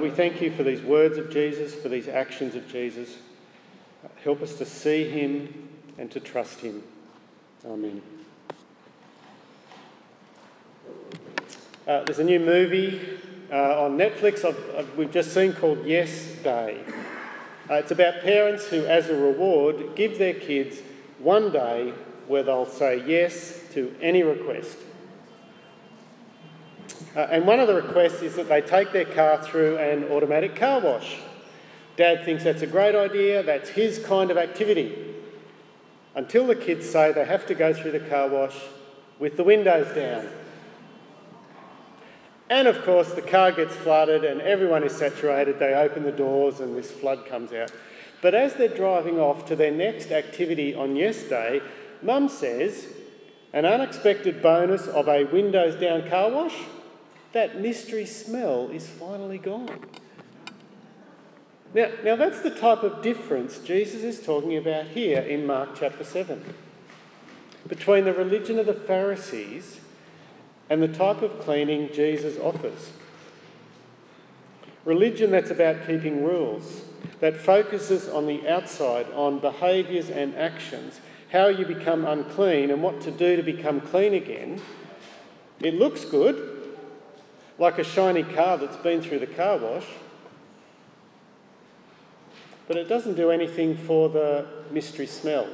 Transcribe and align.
We 0.00 0.08
thank 0.08 0.40
you 0.40 0.50
for 0.50 0.62
these 0.62 0.80
words 0.80 1.18
of 1.18 1.28
Jesus, 1.28 1.74
for 1.74 1.90
these 1.90 2.08
actions 2.08 2.54
of 2.54 2.66
Jesus. 2.66 3.18
Help 4.24 4.40
us 4.40 4.54
to 4.54 4.64
see 4.64 5.06
him 5.06 5.68
and 5.98 6.10
to 6.12 6.18
trust 6.18 6.60
him. 6.60 6.82
Amen. 7.66 8.00
Uh, 11.86 12.04
there's 12.04 12.20
a 12.20 12.24
new 12.24 12.40
movie 12.40 13.02
uh, 13.52 13.84
on 13.84 13.98
Netflix 13.98 14.46
I've, 14.46 14.74
I've, 14.74 14.96
we've 14.96 15.12
just 15.12 15.34
seen 15.34 15.52
called 15.52 15.84
Yes 15.84 16.36
Day. 16.42 16.80
Uh, 17.68 17.74
it's 17.74 17.90
about 17.90 18.22
parents 18.22 18.68
who, 18.68 18.86
as 18.86 19.10
a 19.10 19.14
reward, 19.14 19.94
give 19.94 20.16
their 20.16 20.32
kids 20.32 20.78
one 21.18 21.52
day 21.52 21.92
where 22.28 22.42
they'll 22.42 22.64
say 22.64 23.04
yes 23.06 23.60
to 23.72 23.94
any 24.00 24.22
request. 24.22 24.78
Uh, 27.14 27.20
and 27.30 27.46
one 27.46 27.60
of 27.60 27.68
the 27.68 27.74
requests 27.74 28.22
is 28.22 28.36
that 28.36 28.48
they 28.48 28.60
take 28.60 28.92
their 28.92 29.04
car 29.04 29.42
through 29.42 29.76
an 29.78 30.04
automatic 30.04 30.56
car 30.56 30.80
wash. 30.80 31.18
Dad 31.96 32.24
thinks 32.24 32.44
that's 32.44 32.62
a 32.62 32.66
great 32.66 32.94
idea, 32.94 33.42
that's 33.42 33.70
his 33.70 33.98
kind 33.98 34.30
of 34.30 34.38
activity. 34.38 35.14
Until 36.14 36.46
the 36.46 36.56
kids 36.56 36.88
say 36.88 37.12
they 37.12 37.24
have 37.24 37.46
to 37.46 37.54
go 37.54 37.72
through 37.72 37.92
the 37.92 38.00
car 38.00 38.28
wash 38.28 38.56
with 39.18 39.36
the 39.36 39.44
windows 39.44 39.94
down. 39.94 40.28
And 42.50 42.68
of 42.68 42.82
course, 42.84 43.12
the 43.12 43.22
car 43.22 43.52
gets 43.52 43.74
flooded 43.74 44.24
and 44.24 44.40
everyone 44.40 44.84
is 44.84 44.94
saturated. 44.94 45.58
They 45.58 45.74
open 45.74 46.02
the 46.02 46.12
doors 46.12 46.60
and 46.60 46.76
this 46.76 46.90
flood 46.90 47.24
comes 47.26 47.52
out. 47.52 47.72
But 48.20 48.34
as 48.34 48.54
they're 48.54 48.68
driving 48.68 49.18
off 49.18 49.46
to 49.46 49.56
their 49.56 49.70
next 49.70 50.10
activity 50.10 50.74
on 50.74 50.96
Yes 50.96 51.24
Day, 51.24 51.60
Mum 52.02 52.28
says, 52.28 52.88
an 53.52 53.64
unexpected 53.64 54.42
bonus 54.42 54.86
of 54.86 55.08
a 55.08 55.24
windows 55.24 55.76
down 55.80 56.08
car 56.08 56.30
wash 56.30 56.54
that 57.32 57.60
mystery 57.60 58.06
smell 58.06 58.68
is 58.70 58.86
finally 58.86 59.38
gone. 59.38 59.80
Now, 61.74 61.88
now, 62.04 62.16
that's 62.16 62.42
the 62.42 62.50
type 62.50 62.82
of 62.82 63.02
difference 63.02 63.58
Jesus 63.58 64.02
is 64.02 64.20
talking 64.20 64.58
about 64.58 64.88
here 64.88 65.20
in 65.20 65.46
Mark 65.46 65.70
chapter 65.74 66.04
7 66.04 66.44
between 67.66 68.04
the 68.04 68.12
religion 68.12 68.58
of 68.58 68.66
the 68.66 68.74
Pharisees 68.74 69.80
and 70.68 70.82
the 70.82 70.88
type 70.88 71.22
of 71.22 71.40
cleaning 71.40 71.90
Jesus 71.92 72.38
offers. 72.38 72.90
Religion 74.84 75.30
that's 75.30 75.50
about 75.50 75.86
keeping 75.86 76.24
rules, 76.24 76.82
that 77.20 77.36
focuses 77.36 78.08
on 78.08 78.26
the 78.26 78.46
outside, 78.48 79.06
on 79.12 79.38
behaviours 79.38 80.10
and 80.10 80.34
actions, 80.34 81.00
how 81.30 81.46
you 81.46 81.64
become 81.64 82.04
unclean 82.04 82.70
and 82.70 82.82
what 82.82 83.00
to 83.00 83.10
do 83.10 83.36
to 83.36 83.42
become 83.42 83.80
clean 83.80 84.12
again. 84.12 84.60
It 85.60 85.74
looks 85.74 86.04
good, 86.04 86.51
like 87.58 87.78
a 87.78 87.84
shiny 87.84 88.22
car 88.22 88.58
that's 88.58 88.76
been 88.76 89.02
through 89.02 89.20
the 89.20 89.26
car 89.26 89.58
wash. 89.58 89.86
But 92.68 92.76
it 92.76 92.88
doesn't 92.88 93.14
do 93.14 93.30
anything 93.30 93.76
for 93.76 94.08
the 94.08 94.46
mystery 94.70 95.06
smell, 95.06 95.48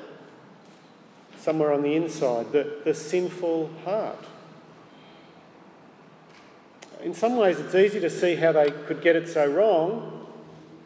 somewhere 1.39 1.73
on 1.73 1.83
the 1.83 1.95
inside, 1.97 2.53
the, 2.53 2.81
the 2.85 2.95
sinful 2.95 3.71
heart. 3.85 4.25
In 7.03 7.15
some 7.15 7.37
ways, 7.37 7.59
it's 7.61 7.75
easy 7.75 8.01
to 8.01 8.11
see 8.11 8.37
how 8.37 8.53
they 8.53 8.71
could 8.71 9.01
get 9.01 9.17
it 9.17 9.29
so 9.29 9.47
wrong. 9.47 10.27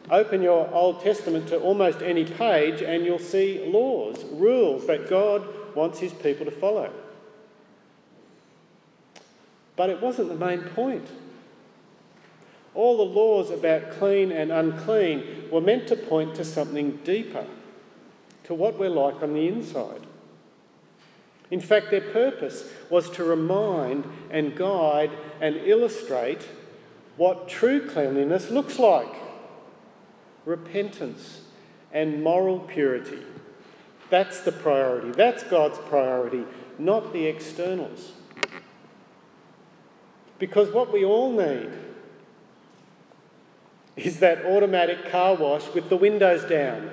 Open 0.09 0.41
your 0.41 0.71
Old 0.73 1.01
Testament 1.01 1.47
to 1.47 1.59
almost 1.59 2.01
any 2.01 2.25
page, 2.25 2.81
and 2.81 3.05
you'll 3.05 3.19
see 3.19 3.63
laws, 3.65 4.23
rules 4.31 4.85
that 4.87 5.09
God 5.09 5.47
wants 5.75 5.99
his 5.99 6.13
people 6.13 6.45
to 6.45 6.51
follow. 6.51 6.91
But 9.75 9.89
it 9.89 10.01
wasn't 10.01 10.29
the 10.29 10.35
main 10.35 10.61
point. 10.61 11.07
All 12.75 12.97
the 12.97 13.03
laws 13.03 13.51
about 13.51 13.91
clean 13.91 14.31
and 14.31 14.51
unclean 14.51 15.49
were 15.51 15.61
meant 15.61 15.87
to 15.87 15.95
point 15.95 16.35
to 16.35 16.45
something 16.45 16.97
deeper, 17.03 17.45
to 18.45 18.53
what 18.53 18.79
we're 18.79 18.89
like 18.89 19.21
on 19.21 19.33
the 19.33 19.47
inside. 19.47 20.07
In 21.51 21.59
fact, 21.59 21.91
their 21.91 22.01
purpose 22.01 22.71
was 22.89 23.09
to 23.11 23.23
remind 23.23 24.05
and 24.31 24.55
guide 24.55 25.11
and 25.39 25.55
illustrate 25.57 26.47
what 27.15 27.47
true 27.47 27.87
cleanliness 27.87 28.49
looks 28.49 28.79
like 28.79 29.13
repentance 30.45 31.41
and 31.91 32.23
moral 32.23 32.59
purity. 32.59 33.19
That's 34.09 34.41
the 34.41 34.51
priority. 34.51 35.11
That's 35.11 35.43
God's 35.43 35.77
priority, 35.77 36.43
not 36.77 37.13
the 37.13 37.25
externals. 37.27 38.13
Because 40.39 40.69
what 40.71 40.91
we 40.91 41.05
all 41.05 41.31
need 41.31 41.71
is 43.95 44.19
that 44.19 44.45
automatic 44.45 45.09
car 45.11 45.35
wash 45.35 45.67
with 45.73 45.89
the 45.89 45.97
windows 45.97 46.43
down. 46.49 46.91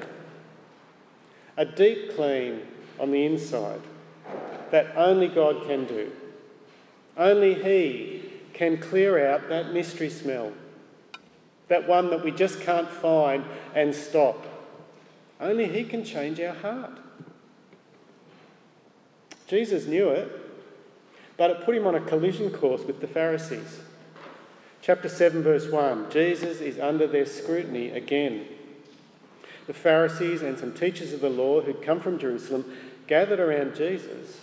A 1.56 1.64
deep 1.64 2.14
clean 2.14 2.62
on 2.98 3.10
the 3.10 3.24
inside 3.24 3.80
that 4.70 4.96
only 4.96 5.28
God 5.28 5.66
can 5.66 5.84
do. 5.86 6.12
Only 7.16 7.54
He 7.54 8.30
can 8.52 8.78
clear 8.78 9.26
out 9.26 9.48
that 9.48 9.72
mystery 9.72 10.10
smell, 10.10 10.52
that 11.68 11.88
one 11.88 12.10
that 12.10 12.24
we 12.24 12.30
just 12.30 12.60
can't 12.60 12.88
find 12.88 13.44
and 13.74 13.94
stop. 13.94 14.46
Only 15.40 15.66
He 15.68 15.84
can 15.84 16.04
change 16.04 16.40
our 16.40 16.54
heart. 16.54 16.98
Jesus 19.46 19.86
knew 19.86 20.10
it, 20.10 20.39
but 21.40 21.50
it 21.50 21.64
put 21.64 21.74
him 21.74 21.86
on 21.86 21.94
a 21.94 22.00
collision 22.00 22.50
course 22.50 22.84
with 22.84 23.00
the 23.00 23.06
Pharisees. 23.06 23.80
Chapter 24.82 25.08
7, 25.08 25.42
verse 25.42 25.70
1 25.70 26.10
Jesus 26.10 26.60
is 26.60 26.78
under 26.78 27.06
their 27.06 27.24
scrutiny 27.24 27.88
again. 27.88 28.44
The 29.66 29.72
Pharisees 29.72 30.42
and 30.42 30.58
some 30.58 30.74
teachers 30.74 31.14
of 31.14 31.22
the 31.22 31.30
law 31.30 31.62
who'd 31.62 31.80
come 31.80 31.98
from 31.98 32.18
Jerusalem 32.18 32.76
gathered 33.06 33.40
around 33.40 33.74
Jesus 33.74 34.42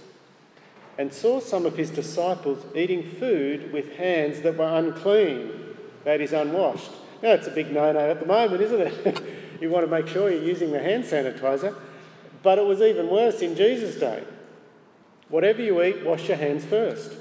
and 0.98 1.14
saw 1.14 1.40
some 1.40 1.68
of 1.68 1.78
his 1.78 1.92
disciples 1.92 2.66
eating 2.76 3.04
food 3.04 3.72
with 3.72 3.98
hands 3.98 4.42
that 4.42 4.58
were 4.58 4.66
unclean, 4.68 5.52
that 6.04 6.20
is, 6.20 6.34
unwashed. 6.34 6.90
Now, 7.22 7.34
it's 7.34 7.46
a 7.46 7.52
big 7.52 7.72
no 7.72 7.92
no 7.92 8.10
at 8.10 8.20
the 8.20 8.26
moment, 8.26 8.60
isn't 8.60 8.82
it? 8.82 9.24
you 9.62 9.70
want 9.70 9.86
to 9.86 9.92
make 9.92 10.08
sure 10.08 10.32
you're 10.32 10.42
using 10.42 10.72
the 10.72 10.82
hand 10.82 11.04
sanitizer. 11.04 11.76
But 12.42 12.58
it 12.58 12.66
was 12.66 12.82
even 12.82 13.08
worse 13.08 13.44
in 13.44 13.56
Jesus' 13.56 14.00
day. 14.00 14.24
Whatever 15.30 15.62
you 15.62 15.84
eat, 15.84 16.06
wash 16.06 16.28
your 16.28 16.38
hands 16.38 16.66
first. 16.66 17.14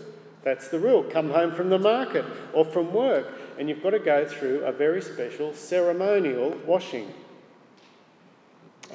That's 0.42 0.68
the 0.68 0.78
rule. 0.78 1.02
Come 1.02 1.30
home 1.30 1.54
from 1.54 1.70
the 1.70 1.78
market 1.78 2.24
or 2.52 2.64
from 2.64 2.92
work, 2.92 3.26
and 3.58 3.68
you've 3.68 3.82
got 3.82 3.90
to 3.90 3.98
go 3.98 4.26
through 4.26 4.60
a 4.60 4.70
very 4.70 5.02
special 5.02 5.52
ceremonial 5.52 6.56
washing. 6.64 7.12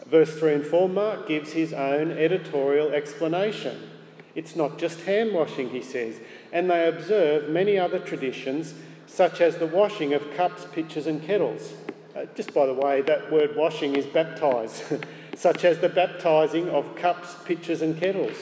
Verse 0.06 0.38
3 0.40 0.54
and 0.54 0.66
4, 0.66 0.88
Mark 0.88 1.28
gives 1.28 1.52
his 1.52 1.74
own 1.74 2.12
editorial 2.12 2.92
explanation. 2.92 3.90
It's 4.34 4.56
not 4.56 4.78
just 4.78 5.02
hand 5.02 5.34
washing, 5.34 5.72
he 5.72 5.82
says, 5.82 6.22
and 6.54 6.70
they 6.70 6.88
observe 6.88 7.50
many 7.50 7.78
other 7.78 8.00
traditions, 8.00 8.74
such 9.06 9.42
as 9.42 9.58
the 9.58 9.68
washing 9.68 10.14
of 10.14 10.34
cups, 10.36 10.66
pitchers, 10.72 11.06
and 11.06 11.22
kettles. 11.22 11.74
Uh, 12.16 12.26
just 12.36 12.54
by 12.54 12.66
the 12.66 12.74
way, 12.74 13.02
that 13.02 13.30
word 13.30 13.58
washing 13.58 13.96
is 13.96 14.06
baptise, 14.06 14.84
such 15.36 15.66
as 15.66 15.80
the 15.80 15.90
baptising 15.90 16.70
of 16.70 16.96
cups, 16.96 17.36
pitchers, 17.44 17.82
and 17.82 18.00
kettles. 18.00 18.38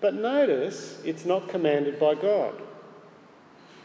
But 0.00 0.14
notice 0.14 1.00
it's 1.04 1.24
not 1.24 1.48
commanded 1.48 1.98
by 2.00 2.14
God. 2.14 2.54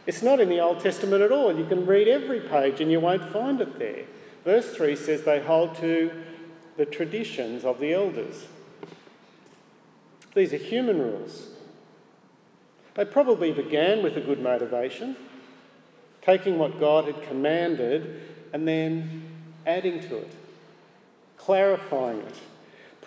It's 0.05 0.21
not 0.21 0.39
in 0.39 0.49
the 0.49 0.59
Old 0.59 0.79
Testament 0.79 1.21
at 1.21 1.31
all. 1.31 1.57
You 1.57 1.65
can 1.65 1.85
read 1.85 2.07
every 2.07 2.39
page 2.39 2.79
and 2.79 2.91
you 2.91 2.99
won't 2.99 3.29
find 3.31 3.59
it 3.59 3.79
there. 3.79 4.05
Verse 4.43 4.75
3 4.75 4.95
says 4.95 5.23
they 5.23 5.41
hold 5.41 5.75
to 5.77 6.11
the 6.77 6.85
traditions 6.85 7.65
of 7.65 7.79
the 7.79 7.93
elders. 7.93 8.47
These 10.35 10.53
are 10.53 10.57
human 10.57 10.99
rules. 10.99 11.47
They 12.93 13.05
probably 13.05 13.51
began 13.51 14.03
with 14.03 14.15
a 14.15 14.21
good 14.21 14.41
motivation, 14.41 15.15
taking 16.21 16.57
what 16.57 16.79
God 16.79 17.05
had 17.05 17.23
commanded 17.23 18.21
and 18.53 18.67
then 18.67 19.23
adding 19.65 19.99
to 20.01 20.17
it, 20.17 20.31
clarifying 21.37 22.19
it, 22.19 22.39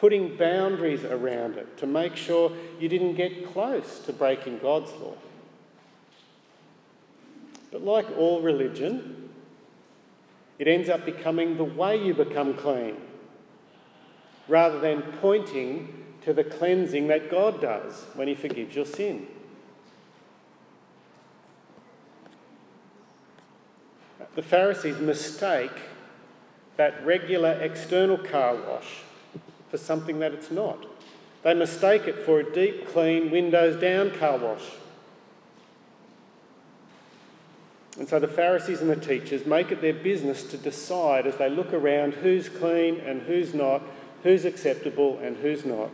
putting 0.01 0.37
boundaries 0.37 1.05
around 1.05 1.57
it 1.57 1.77
to 1.79 1.87
make 1.87 2.17
sure 2.17 2.53
you 2.79 2.89
didn't 2.89 3.15
get 3.15 3.53
close 3.53 3.99
to 4.01 4.13
breaking 4.13 4.59
God's 4.59 4.93
law. 4.93 5.15
But 7.73 7.83
like 7.83 8.07
all 8.17 8.41
religion, 8.41 9.31
it 10.59 10.69
ends 10.69 10.89
up 10.89 11.05
becoming 11.05 11.57
the 11.57 11.65
way 11.65 12.03
you 12.03 12.15
become 12.15 12.55
clean 12.55 12.97
rather 14.47 14.81
than 14.81 15.03
pointing 15.21 16.05
to 16.23 16.33
the 16.33 16.45
cleansing 16.45 17.09
that 17.09 17.31
God 17.31 17.61
does 17.61 18.07
when 18.15 18.29
He 18.29 18.35
forgives 18.35 18.75
your 18.75 18.87
sin. 18.87 19.27
The 24.35 24.43
Pharisees 24.43 24.99
mistake 24.99 25.73
that 26.77 27.05
regular 27.05 27.53
external 27.61 28.17
car 28.17 28.55
wash 28.55 29.03
for 29.71 29.79
something 29.79 30.19
that 30.21 30.33
it's 30.33 30.51
not. 30.51 30.87
They 31.43 31.55
mistake 31.55 32.07
it 32.07 32.25
for 32.25 32.41
a 32.41 32.53
deep, 32.53 32.89
clean, 32.89 33.31
windows 33.31 33.81
down 33.81 34.11
car 34.11 34.39
wash. 34.39 34.65
And 37.99 38.09
so 38.09 38.19
the 38.19 38.29
Pharisees 38.29 38.81
and 38.81 38.91
the 38.91 38.97
teachers 38.97 39.45
make 39.45 39.73
it 39.73 39.81
their 39.81 39.93
business 39.93 40.45
to 40.45 40.57
decide 40.57 41.27
as 41.27 41.37
they 41.37 41.51
look 41.51 41.73
around 41.73 42.15
who's 42.15 42.49
clean 42.49 43.01
and 43.01 43.23
who's 43.23 43.55
not, 43.55 43.83
who's 44.23 44.45
acceptable 44.45 45.19
and 45.19 45.37
who's 45.39 45.65
not. 45.65 45.91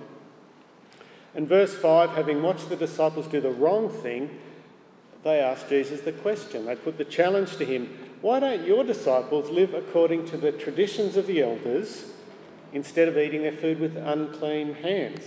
In 1.35 1.47
verse 1.47 1.75
5, 1.75 2.11
having 2.11 2.43
watched 2.43 2.69
the 2.69 2.77
disciples 2.77 3.27
do 3.27 3.41
the 3.41 3.51
wrong 3.51 3.89
thing, 3.89 4.39
they 5.25 5.41
ask 5.41 5.69
Jesus 5.69 6.03
the 6.03 6.13
question. 6.13 6.67
They 6.67 6.77
put 6.77 6.99
the 6.99 7.05
challenge 7.05 7.57
to 7.57 7.65
him 7.65 7.89
Why 8.21 8.41
don't 8.41 8.67
your 8.67 8.85
disciples 8.85 9.51
live 9.51 9.75
according 9.75 10.27
to 10.27 10.37
the 10.37 10.53
traditions 10.53 11.17
of 11.17 11.27
the 11.27 11.43
elders 11.43 12.13
instead 12.75 13.09
of 13.09 13.17
eating 13.17 13.43
their 13.43 13.53
food 13.53 13.81
with 13.81 13.97
unclean 13.97 14.75
hands? 14.75 15.23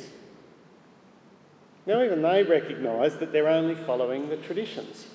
Now, 1.87 2.03
even 2.03 2.21
they 2.21 2.43
recognise 2.43 3.17
that 3.17 3.31
they're 3.31 3.47
only 3.47 3.73
following 3.73 4.29
the 4.29 4.37
traditions. 4.37 5.07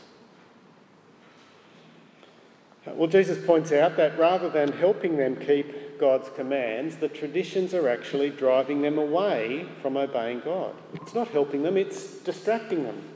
Well, 2.86 3.08
Jesus 3.08 3.44
points 3.46 3.70
out 3.70 3.96
that 3.96 4.18
rather 4.18 4.48
than 4.48 4.72
helping 4.72 5.16
them 5.16 5.36
keep 5.36 6.00
God's 6.00 6.28
commands, 6.30 6.96
the 6.96 7.08
traditions 7.08 7.74
are 7.74 7.88
actually 7.88 8.30
driving 8.30 8.82
them 8.82 8.98
away 8.98 9.66
from 9.80 9.96
obeying 9.96 10.40
God. 10.40 10.74
It's 10.94 11.14
not 11.14 11.28
helping 11.28 11.62
them, 11.62 11.76
it's 11.76 12.18
distracting 12.18 12.82
them. 12.82 13.08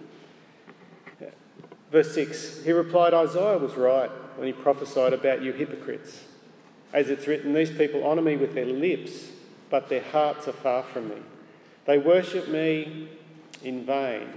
Verse 1.91 2.15
6 2.15 2.65
He 2.65 2.73
replied, 2.73 3.15
Isaiah 3.15 3.59
was 3.59 3.75
right 3.75 4.11
when 4.37 4.47
he 4.47 4.53
prophesied 4.53 5.13
about 5.13 5.43
you 5.43 5.53
hypocrites. 5.53 6.21
As 6.93 7.11
it's 7.11 7.27
written, 7.27 7.53
These 7.53 7.71
people 7.71 8.05
honour 8.05 8.23
me 8.23 8.37
with 8.37 8.55
their 8.55 8.67
lips, 8.67 9.31
but 9.71 9.89
their 9.89 10.03
hearts 10.03 10.49
are 10.49 10.53
far 10.53 10.83
from 10.83 11.09
me. 11.09 11.17
They 11.85 11.99
worship 11.99 12.49
me 12.49 13.09
in 13.63 13.85
vain. 13.85 14.29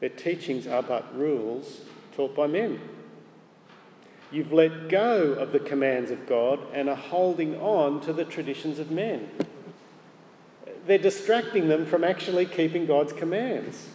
Their 0.00 0.08
teachings 0.08 0.66
are 0.66 0.82
but 0.82 1.16
rules 1.16 1.80
taught 2.14 2.34
by 2.34 2.46
men. 2.46 2.80
You've 4.30 4.52
let 4.52 4.88
go 4.88 5.34
of 5.34 5.52
the 5.52 5.60
commands 5.60 6.10
of 6.10 6.26
God 6.26 6.60
and 6.72 6.88
are 6.88 6.96
holding 6.96 7.60
on 7.60 8.00
to 8.02 8.12
the 8.12 8.24
traditions 8.24 8.78
of 8.78 8.90
men. 8.90 9.30
They're 10.86 10.98
distracting 10.98 11.68
them 11.68 11.86
from 11.86 12.04
actually 12.04 12.46
keeping 12.46 12.86
God's 12.86 13.12
commands. 13.12 13.88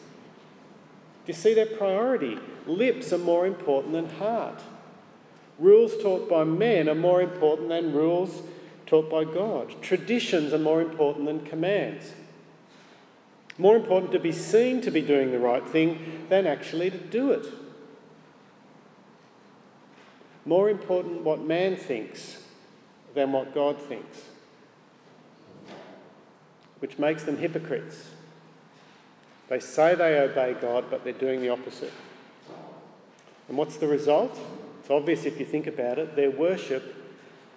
Do 1.26 1.34
you 1.34 1.34
see 1.34 1.54
their 1.54 1.66
priority? 1.66 2.40
Lips 2.66 3.12
are 3.14 3.20
more 3.20 3.46
important 3.46 3.94
than 3.94 4.10
heart. 4.10 4.62
Rules 5.60 6.02
taught 6.02 6.30
by 6.30 6.46
men 6.46 6.88
are 6.88 6.96
more 6.96 7.22
important 7.22 7.70
than 7.70 7.94
rules 7.94 8.42
taught 8.86 9.10
by 9.10 9.26
God. 9.26 9.76
Traditions 9.82 10.54
are 10.54 10.58
more 10.58 10.82
important 10.82 11.26
than 11.26 11.46
commands. 11.46 12.14
More 13.58 13.76
important 13.76 14.14
to 14.14 14.20
be 14.20 14.32
seen 14.32 14.80
to 14.82 14.90
be 14.90 15.02
doing 15.02 15.32
the 15.32 15.40
right 15.40 15.68
thing 15.68 16.26
than 16.30 16.48
actually 16.48 16.90
to 16.92 16.98
do 16.98 17.32
it. 17.32 17.46
More 20.46 20.70
important 20.70 21.24
what 21.24 21.42
man 21.42 21.76
thinks 21.76 22.42
than 23.14 23.34
what 23.34 23.54
God 23.54 23.80
thinks, 23.82 24.22
which 26.80 26.98
makes 26.98 27.24
them 27.24 27.38
hypocrites. 27.38 28.12
They 29.50 29.60
say 29.60 29.94
they 29.94 30.18
obey 30.20 30.56
God, 30.60 30.86
but 30.90 31.04
they're 31.04 31.12
doing 31.12 31.42
the 31.42 31.50
opposite. 31.50 31.92
And 33.50 33.58
what's 33.58 33.78
the 33.78 33.88
result? 33.88 34.40
It's 34.90 34.96
obvious 34.96 35.26
if 35.26 35.40
you 35.40 35.46
think 35.46 35.68
about 35.68 36.00
it. 36.00 36.16
Their 36.16 36.32
worship 36.32 36.96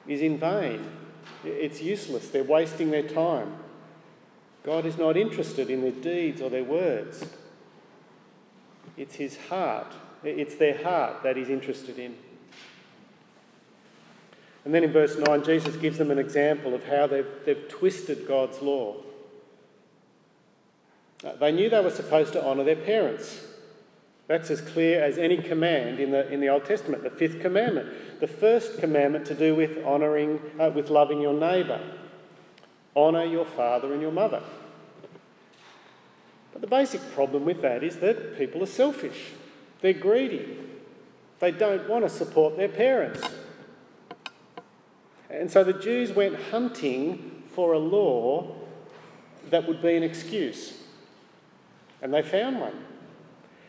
is 0.06 0.20
in 0.20 0.36
vain, 0.36 0.84
it's 1.42 1.80
useless. 1.80 2.28
They're 2.28 2.44
wasting 2.44 2.90
their 2.90 3.08
time. 3.08 3.54
God 4.64 4.84
is 4.84 4.98
not 4.98 5.16
interested 5.16 5.70
in 5.70 5.80
their 5.80 5.92
deeds 5.92 6.42
or 6.42 6.50
their 6.50 6.62
words. 6.62 7.24
It's 8.98 9.14
his 9.14 9.38
heart, 9.48 9.94
it's 10.22 10.56
their 10.56 10.84
heart 10.84 11.22
that 11.22 11.38
he's 11.38 11.48
interested 11.48 11.98
in. 11.98 12.16
And 14.66 14.74
then 14.74 14.84
in 14.84 14.92
verse 14.92 15.16
9, 15.16 15.42
Jesus 15.42 15.76
gives 15.76 15.96
them 15.96 16.10
an 16.10 16.18
example 16.18 16.74
of 16.74 16.84
how 16.84 17.06
they've, 17.06 17.26
they've 17.46 17.66
twisted 17.66 18.28
God's 18.28 18.60
law. 18.60 18.96
Uh, 21.24 21.34
they 21.36 21.50
knew 21.50 21.70
they 21.70 21.80
were 21.80 21.88
supposed 21.88 22.34
to 22.34 22.44
honour 22.44 22.64
their 22.64 22.76
parents. 22.76 23.51
That's 24.32 24.50
as 24.50 24.62
clear 24.62 25.04
as 25.04 25.18
any 25.18 25.36
command 25.36 26.00
in 26.00 26.10
the, 26.10 26.26
in 26.32 26.40
the 26.40 26.48
Old 26.48 26.64
Testament, 26.64 27.02
the 27.02 27.10
fifth 27.10 27.42
commandment. 27.42 28.18
The 28.18 28.26
first 28.26 28.78
commandment 28.78 29.26
to 29.26 29.34
do 29.34 29.54
with 29.54 29.84
honouring, 29.84 30.40
uh, 30.58 30.70
with 30.74 30.88
loving 30.88 31.20
your 31.20 31.34
neighbour. 31.34 31.78
Honour 32.96 33.26
your 33.26 33.44
father 33.44 33.92
and 33.92 34.00
your 34.00 34.10
mother. 34.10 34.42
But 36.50 36.62
the 36.62 36.66
basic 36.66 37.12
problem 37.12 37.44
with 37.44 37.60
that 37.60 37.84
is 37.84 37.98
that 37.98 38.38
people 38.38 38.62
are 38.62 38.66
selfish. 38.66 39.32
They're 39.82 39.92
greedy. 39.92 40.56
They 41.38 41.50
don't 41.50 41.86
want 41.86 42.04
to 42.04 42.08
support 42.08 42.56
their 42.56 42.70
parents. 42.70 43.22
And 45.28 45.50
so 45.50 45.62
the 45.62 45.74
Jews 45.74 46.10
went 46.10 46.40
hunting 46.50 47.42
for 47.48 47.74
a 47.74 47.78
law 47.78 48.56
that 49.50 49.68
would 49.68 49.82
be 49.82 49.94
an 49.94 50.02
excuse. 50.02 50.78
And 52.00 52.14
they 52.14 52.22
found 52.22 52.60
one. 52.60 52.91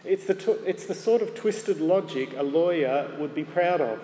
It's 0.06 0.26
the, 0.26 0.34
t- 0.34 0.58
it's 0.66 0.86
the 0.86 0.96
sort 0.96 1.22
of 1.22 1.34
twisted 1.34 1.80
logic 1.80 2.34
a 2.36 2.44
lawyer 2.44 3.16
would 3.20 3.34
be 3.34 3.44
proud 3.44 3.82
of. 3.82 4.00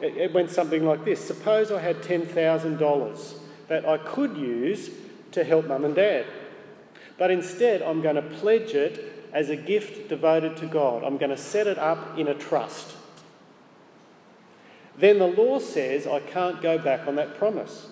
It, 0.00 0.16
it 0.16 0.32
went 0.32 0.50
something 0.50 0.84
like 0.84 1.04
this 1.04 1.24
Suppose 1.24 1.70
I 1.70 1.80
had 1.80 2.02
$10,000 2.02 3.34
that 3.68 3.86
I 3.86 3.98
could 3.98 4.36
use 4.36 4.90
to 5.32 5.44
help 5.44 5.66
mum 5.66 5.84
and 5.84 5.94
dad, 5.94 6.26
but 7.18 7.30
instead 7.30 7.82
I'm 7.82 8.02
going 8.02 8.16
to 8.16 8.22
pledge 8.22 8.74
it 8.74 9.28
as 9.32 9.50
a 9.50 9.56
gift 9.56 10.08
devoted 10.08 10.56
to 10.58 10.66
God. 10.66 11.02
I'm 11.02 11.18
going 11.18 11.30
to 11.30 11.36
set 11.36 11.66
it 11.66 11.78
up 11.78 12.18
in 12.18 12.28
a 12.28 12.34
trust 12.34 12.94
then 14.96 15.18
the 15.18 15.26
law 15.26 15.58
says 15.58 16.06
I 16.06 16.20
can't 16.20 16.60
go 16.60 16.78
back 16.78 17.06
on 17.06 17.16
that 17.16 17.36
promise. 17.36 17.88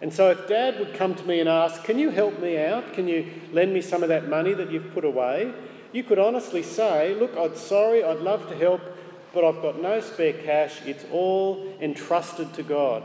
And 0.00 0.12
so 0.12 0.30
if 0.30 0.48
dad 0.48 0.78
would 0.78 0.94
come 0.94 1.14
to 1.14 1.24
me 1.24 1.40
and 1.40 1.48
ask, 1.48 1.84
Can 1.84 1.98
you 1.98 2.10
help 2.10 2.40
me 2.40 2.58
out? 2.58 2.94
Can 2.94 3.06
you 3.06 3.30
lend 3.52 3.74
me 3.74 3.82
some 3.82 4.02
of 4.02 4.08
that 4.08 4.28
money 4.28 4.54
that 4.54 4.70
you've 4.70 4.94
put 4.94 5.04
away? 5.04 5.52
You 5.92 6.04
could 6.04 6.18
honestly 6.18 6.62
say, 6.62 7.14
Look, 7.14 7.36
I'm 7.36 7.56
sorry, 7.56 8.04
I'd 8.04 8.20
love 8.20 8.48
to 8.48 8.56
help, 8.56 8.80
but 9.32 9.44
I've 9.44 9.62
got 9.62 9.80
no 9.80 10.00
spare 10.00 10.32
cash. 10.32 10.80
It's 10.86 11.04
all 11.12 11.72
entrusted 11.80 12.52
to 12.54 12.62
God. 12.62 13.02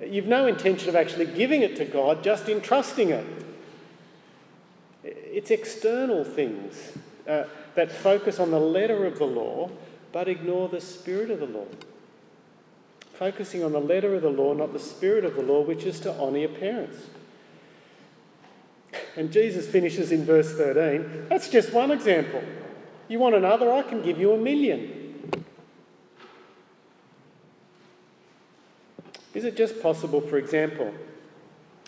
You've 0.00 0.26
no 0.26 0.46
intention 0.46 0.88
of 0.88 0.96
actually 0.96 1.26
giving 1.26 1.62
it 1.62 1.76
to 1.76 1.84
God, 1.84 2.22
just 2.22 2.48
entrusting 2.48 3.10
it. 3.10 3.26
It's 5.02 5.50
external 5.50 6.24
things. 6.24 6.92
Uh, 7.26 7.44
that 7.74 7.90
focus 7.90 8.38
on 8.38 8.50
the 8.50 8.60
letter 8.60 9.06
of 9.06 9.18
the 9.18 9.24
law 9.24 9.70
but 10.14 10.28
ignore 10.28 10.68
the 10.68 10.80
spirit 10.80 11.28
of 11.28 11.40
the 11.40 11.46
law. 11.46 11.66
Focusing 13.14 13.64
on 13.64 13.72
the 13.72 13.80
letter 13.80 14.14
of 14.14 14.22
the 14.22 14.30
law, 14.30 14.54
not 14.54 14.72
the 14.72 14.78
spirit 14.78 15.24
of 15.24 15.34
the 15.34 15.42
law, 15.42 15.60
which 15.62 15.82
is 15.82 15.98
to 15.98 16.12
honour 16.20 16.38
your 16.38 16.50
parents. 16.50 17.08
And 19.16 19.30
Jesus 19.30 19.68
finishes 19.68 20.12
in 20.12 20.24
verse 20.24 20.52
13. 20.54 21.26
That's 21.28 21.48
just 21.48 21.72
one 21.72 21.90
example. 21.90 22.42
You 23.08 23.18
want 23.18 23.34
another? 23.34 23.70
I 23.72 23.82
can 23.82 24.02
give 24.02 24.18
you 24.18 24.32
a 24.32 24.38
million. 24.38 25.44
Is 29.34 29.44
it 29.44 29.56
just 29.56 29.82
possible, 29.82 30.20
for 30.20 30.38
example, 30.38 30.92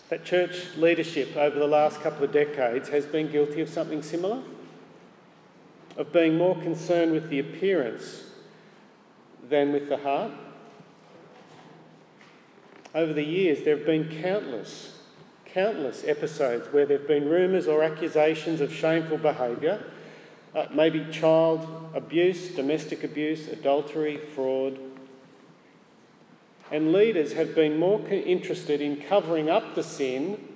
that 0.09 0.25
church 0.25 0.76
leadership 0.76 1.37
over 1.37 1.59
the 1.59 1.66
last 1.66 2.00
couple 2.00 2.25
of 2.25 2.33
decades 2.33 2.88
has 2.90 3.06
been 3.06 3.30
guilty 3.30 3.61
of 3.61 3.68
something 3.68 4.02
similar? 4.02 4.42
of 5.97 6.12
being 6.12 6.37
more 6.37 6.54
concerned 6.56 7.12
with 7.12 7.30
the 7.30 7.38
appearance 7.38 8.23
than 9.49 9.73
with 9.73 9.88
the 9.88 9.97
heart. 9.97 10.33
Over 12.95 13.12
the 13.12 13.25
years, 13.25 13.64
there 13.64 13.76
have 13.76 13.87
been 13.87 14.23
countless, 14.23 14.96
countless 15.57 16.05
episodes 16.05 16.71
where 16.71 16.85
there 16.85 16.99
have 16.99 17.09
been 17.09 17.31
rumours 17.31 17.67
or 17.67 17.83
accusations 17.83 18.61
of 18.61 18.71
shameful 18.71 19.17
behaviour, 19.17 19.83
uh, 20.55 20.67
maybe 20.71 21.07
child 21.11 21.67
abuse, 21.95 22.51
domestic 22.51 23.03
abuse, 23.03 23.49
adultery, 23.49 24.19
fraud. 24.19 24.79
And 26.71 26.93
leaders 26.93 27.33
have 27.33 27.55
been 27.55 27.79
more 27.79 28.07
interested 28.07 28.83
in 28.83 29.01
covering 29.01 29.49
up 29.49 29.75
the 29.75 29.83
sin 29.83 30.47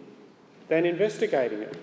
than 0.68 0.84
investigating 0.84 1.62
it 1.62 1.78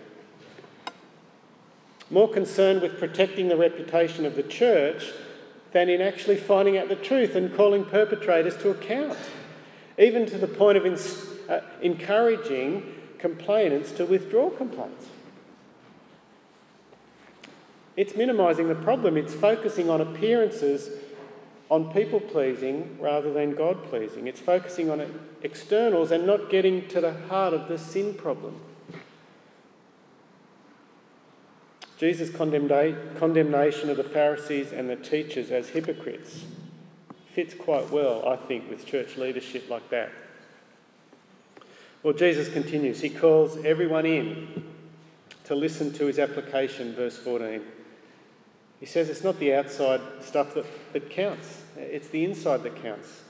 more 2.09 2.29
concerned 2.29 2.81
with 2.81 2.99
protecting 2.99 3.49
the 3.49 3.57
reputation 3.57 4.25
of 4.25 4.35
the 4.35 4.43
church 4.43 5.11
than 5.73 5.89
in 5.89 6.01
actually 6.01 6.37
finding 6.37 6.77
out 6.77 6.87
the 6.87 6.95
truth 6.95 7.35
and 7.35 7.53
calling 7.55 7.83
perpetrators 7.83 8.55
to 8.57 8.69
account, 8.69 9.17
even 9.97 10.25
to 10.25 10.37
the 10.37 10.47
point 10.47 10.77
of 10.77 10.85
uh, 11.49 11.59
encouraging 11.81 12.93
complainants 13.19 13.91
to 13.93 14.05
withdraw 14.05 14.49
complaints. 14.49 15.07
It's 17.95 18.15
minimising 18.15 18.67
the 18.67 18.75
problem, 18.75 19.17
it's 19.17 19.33
focusing 19.33 19.89
on 19.89 20.01
appearances, 20.01 20.89
on 21.69 21.91
people 21.91 22.19
pleasing 22.19 22.97
rather 23.01 23.33
than 23.33 23.55
God 23.55 23.83
pleasing. 23.85 24.27
It's 24.27 24.39
focusing 24.39 24.89
on 24.89 25.19
externals 25.41 26.11
and 26.11 26.25
not 26.25 26.49
getting 26.49 26.87
to 26.89 27.01
the 27.01 27.13
heart 27.27 27.53
of 27.53 27.67
the 27.67 27.77
sin 27.77 28.13
problem. 28.13 28.61
Jesus' 31.97 32.29
condemnation 32.29 33.89
of 33.89 33.97
the 33.97 34.03
Pharisees 34.03 34.71
and 34.71 34.87
the 34.87 34.95
teachers 34.95 35.49
as 35.49 35.69
hypocrites 35.69 36.45
fits 37.33 37.55
quite 37.55 37.89
well, 37.89 38.27
I 38.29 38.35
think, 38.35 38.69
with 38.69 38.85
church 38.85 39.17
leadership 39.17 39.69
like 39.69 39.89
that. 39.89 40.11
Well, 42.07 42.15
Jesus 42.15 42.47
continues. 42.47 43.01
He 43.01 43.09
calls 43.09 43.57
everyone 43.65 44.05
in 44.05 44.63
to 45.43 45.55
listen 45.55 45.91
to 45.95 46.05
his 46.05 46.19
application, 46.19 46.95
verse 46.95 47.17
14. 47.17 47.61
He 48.79 48.85
says 48.85 49.09
it's 49.09 49.25
not 49.25 49.39
the 49.39 49.53
outside 49.53 49.99
stuff 50.21 50.53
that, 50.53 50.65
that 50.93 51.09
counts, 51.09 51.63
it's 51.75 52.07
the 52.07 52.23
inside 52.23 52.63
that 52.63 52.81
counts. 52.81 53.23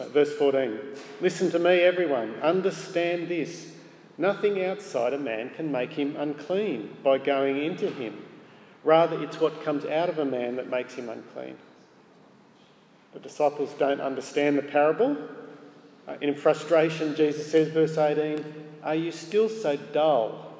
Uh, 0.00 0.08
verse 0.08 0.34
14 0.34 0.78
Listen 1.20 1.50
to 1.50 1.58
me, 1.58 1.80
everyone. 1.80 2.36
Understand 2.36 3.28
this. 3.28 3.74
Nothing 4.16 4.64
outside 4.64 5.12
a 5.12 5.18
man 5.18 5.50
can 5.50 5.70
make 5.70 5.92
him 5.92 6.16
unclean 6.16 6.96
by 7.04 7.18
going 7.18 7.62
into 7.62 7.90
him. 7.90 8.16
Rather, 8.82 9.22
it's 9.22 9.38
what 9.38 9.62
comes 9.62 9.84
out 9.84 10.08
of 10.08 10.18
a 10.18 10.24
man 10.24 10.56
that 10.56 10.70
makes 10.70 10.94
him 10.94 11.10
unclean. 11.10 11.58
The 13.12 13.20
disciples 13.20 13.74
don't 13.74 14.00
understand 14.00 14.56
the 14.56 14.62
parable. 14.62 15.18
Uh, 16.06 16.16
in 16.20 16.34
frustration, 16.34 17.14
Jesus 17.14 17.50
says, 17.50 17.68
verse 17.68 17.96
18, 17.96 18.44
Are 18.82 18.94
you 18.94 19.12
still 19.12 19.48
so 19.48 19.76
dull? 19.76 20.52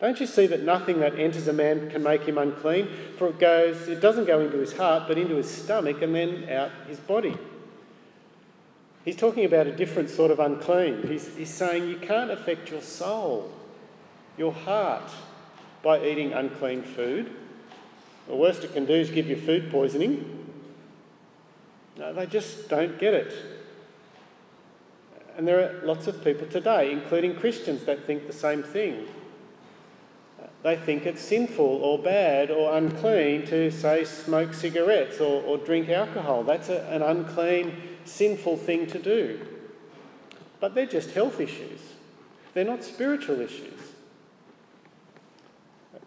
Don't 0.00 0.20
you 0.20 0.26
see 0.26 0.46
that 0.48 0.62
nothing 0.62 1.00
that 1.00 1.18
enters 1.18 1.48
a 1.48 1.52
man 1.52 1.90
can 1.90 2.02
make 2.02 2.22
him 2.22 2.36
unclean? 2.36 2.88
For 3.16 3.28
it 3.28 3.38
goes, 3.38 3.88
it 3.88 4.00
doesn't 4.00 4.26
go 4.26 4.40
into 4.40 4.58
his 4.58 4.76
heart, 4.76 5.04
but 5.08 5.16
into 5.16 5.36
his 5.36 5.50
stomach 5.50 6.02
and 6.02 6.14
then 6.14 6.48
out 6.50 6.70
his 6.86 6.98
body. 6.98 7.36
He's 9.04 9.16
talking 9.16 9.44
about 9.44 9.68
a 9.68 9.72
different 9.72 10.10
sort 10.10 10.30
of 10.30 10.40
unclean. 10.40 11.06
He's, 11.06 11.34
he's 11.36 11.54
saying 11.54 11.88
you 11.88 11.96
can't 11.96 12.30
affect 12.30 12.70
your 12.70 12.82
soul, 12.82 13.52
your 14.36 14.52
heart, 14.52 15.10
by 15.82 16.04
eating 16.04 16.32
unclean 16.32 16.82
food. 16.82 17.30
The 18.26 18.34
worst 18.34 18.64
it 18.64 18.74
can 18.74 18.84
do 18.84 18.94
is 18.94 19.10
give 19.10 19.28
you 19.28 19.36
food 19.36 19.70
poisoning. 19.70 20.32
No, 21.96 22.12
they 22.12 22.26
just 22.26 22.68
don't 22.68 22.98
get 22.98 23.14
it. 23.14 23.32
And 25.36 25.46
there 25.46 25.60
are 25.60 25.86
lots 25.86 26.06
of 26.06 26.24
people 26.24 26.46
today, 26.46 26.90
including 26.90 27.36
Christians, 27.36 27.84
that 27.84 28.06
think 28.06 28.26
the 28.26 28.32
same 28.32 28.62
thing. 28.62 29.06
They 30.62 30.76
think 30.76 31.06
it's 31.06 31.22
sinful 31.22 31.64
or 31.64 31.98
bad 31.98 32.50
or 32.50 32.76
unclean 32.76 33.46
to, 33.46 33.70
say, 33.70 34.04
smoke 34.04 34.52
cigarettes 34.52 35.20
or, 35.20 35.42
or 35.42 35.58
drink 35.58 35.88
alcohol. 35.88 36.42
That's 36.42 36.68
a, 36.68 36.84
an 36.88 37.02
unclean 37.02 37.80
sinful 38.04 38.56
thing 38.56 38.86
to 38.88 38.98
do. 38.98 39.46
But 40.58 40.74
they're 40.74 40.86
just 40.86 41.10
health 41.10 41.38
issues, 41.38 41.80
they're 42.54 42.64
not 42.64 42.82
spiritual 42.82 43.40
issues. 43.40 43.74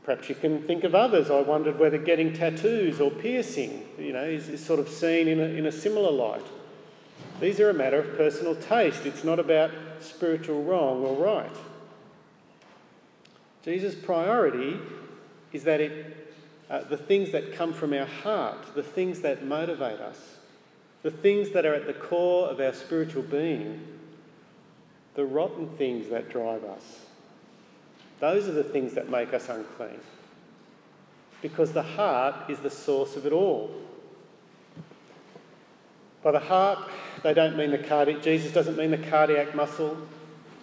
Perhaps 0.04 0.28
you 0.28 0.36
can 0.36 0.64
think 0.64 0.84
of 0.84 0.96
others. 0.96 1.30
I 1.30 1.42
wondered 1.42 1.78
whether 1.78 2.00
getting 2.00 2.34
tattoos 2.34 3.00
or 3.00 3.12
piercing, 3.12 3.88
you 4.00 4.12
know, 4.12 4.24
is, 4.24 4.50
is 4.50 4.66
sort 4.66 4.80
of 4.80 4.90
seen 4.90 5.28
in 5.28 5.40
a, 5.40 5.44
in 5.44 5.68
a 5.68 5.72
similar 5.72 6.12
light. 6.12 6.46
These 7.40 7.60
are 7.60 7.70
a 7.70 7.74
matter 7.74 8.00
of 8.00 8.18
personal 8.18 8.56
taste. 8.56 9.06
It's 9.06 9.24
not 9.24 9.40
about 9.40 9.72
spiritual 10.02 10.64
wrong 10.64 11.04
or 11.04 11.16
right. 11.16 11.56
Jesus' 13.64 13.96
priority 13.96 14.80
is 15.54 15.64
that 15.64 15.80
it, 15.80 16.28
uh, 16.70 16.82
the 16.84 16.98
things 16.98 17.32
that 17.32 17.54
come 17.54 17.74
from 17.74 17.94
our 17.94 18.06
heart, 18.06 18.76
the 18.76 18.84
things 18.84 19.22
that 19.22 19.46
motivate 19.46 20.00
us, 20.00 20.38
the 21.02 21.12
things 21.12 21.52
that 21.52 21.66
are 21.66 21.74
at 21.74 21.88
the 21.88 21.94
core 21.94 22.50
of 22.50 22.60
our 22.60 22.74
spiritual 22.74 23.24
being, 23.24 23.88
the 25.16 25.26
rotten 25.26 25.70
things 25.78 26.10
that 26.10 26.30
drive 26.30 26.64
us. 26.64 27.06
Those 28.20 28.48
are 28.48 28.54
the 28.54 28.64
things 28.64 28.94
that 28.94 29.10
make 29.10 29.34
us 29.34 29.48
unclean. 29.48 30.00
Because 31.42 31.72
the 31.72 31.84
heart 31.84 32.50
is 32.50 32.60
the 32.60 32.70
source 32.70 33.16
of 33.16 33.26
it 33.26 33.32
all. 33.32 33.72
By 36.22 36.32
the 36.32 36.40
heart, 36.40 36.80
they 37.24 37.34
don't 37.34 37.58
mean 37.58 37.72
the 37.72 37.78
cardiac, 37.78 38.22
Jesus 38.22 38.52
doesn't 38.54 38.78
mean 38.78 38.92
the 38.92 38.98
cardiac 38.98 39.56
muscle. 39.56 39.98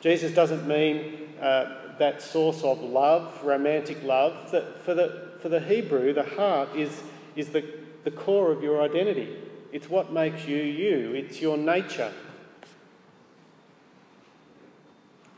Jesus 0.01 0.33
doesn't 0.33 0.67
mean 0.67 1.29
uh, 1.41 1.97
that 1.99 2.23
source 2.23 2.63
of 2.63 2.81
love, 2.81 3.43
romantic 3.45 4.03
love. 4.03 4.51
That 4.53 4.85
for, 4.85 4.95
the, 4.95 5.33
for 5.41 5.49
the 5.49 5.61
Hebrew, 5.61 6.13
the 6.13 6.23
heart 6.23 6.77
is, 6.77 7.03
is 7.35 7.51
the, 7.51 7.65
the 8.05 8.11
core 8.11 8.53
of 8.53 8.63
your 8.63 8.83
identity. 8.83 9.37
It's 9.73 9.91
what 9.91 10.13
makes 10.13 10.47
you 10.47 10.63
you, 10.63 11.13
it's 11.15 11.41
your 11.41 11.57
nature. 11.57 12.13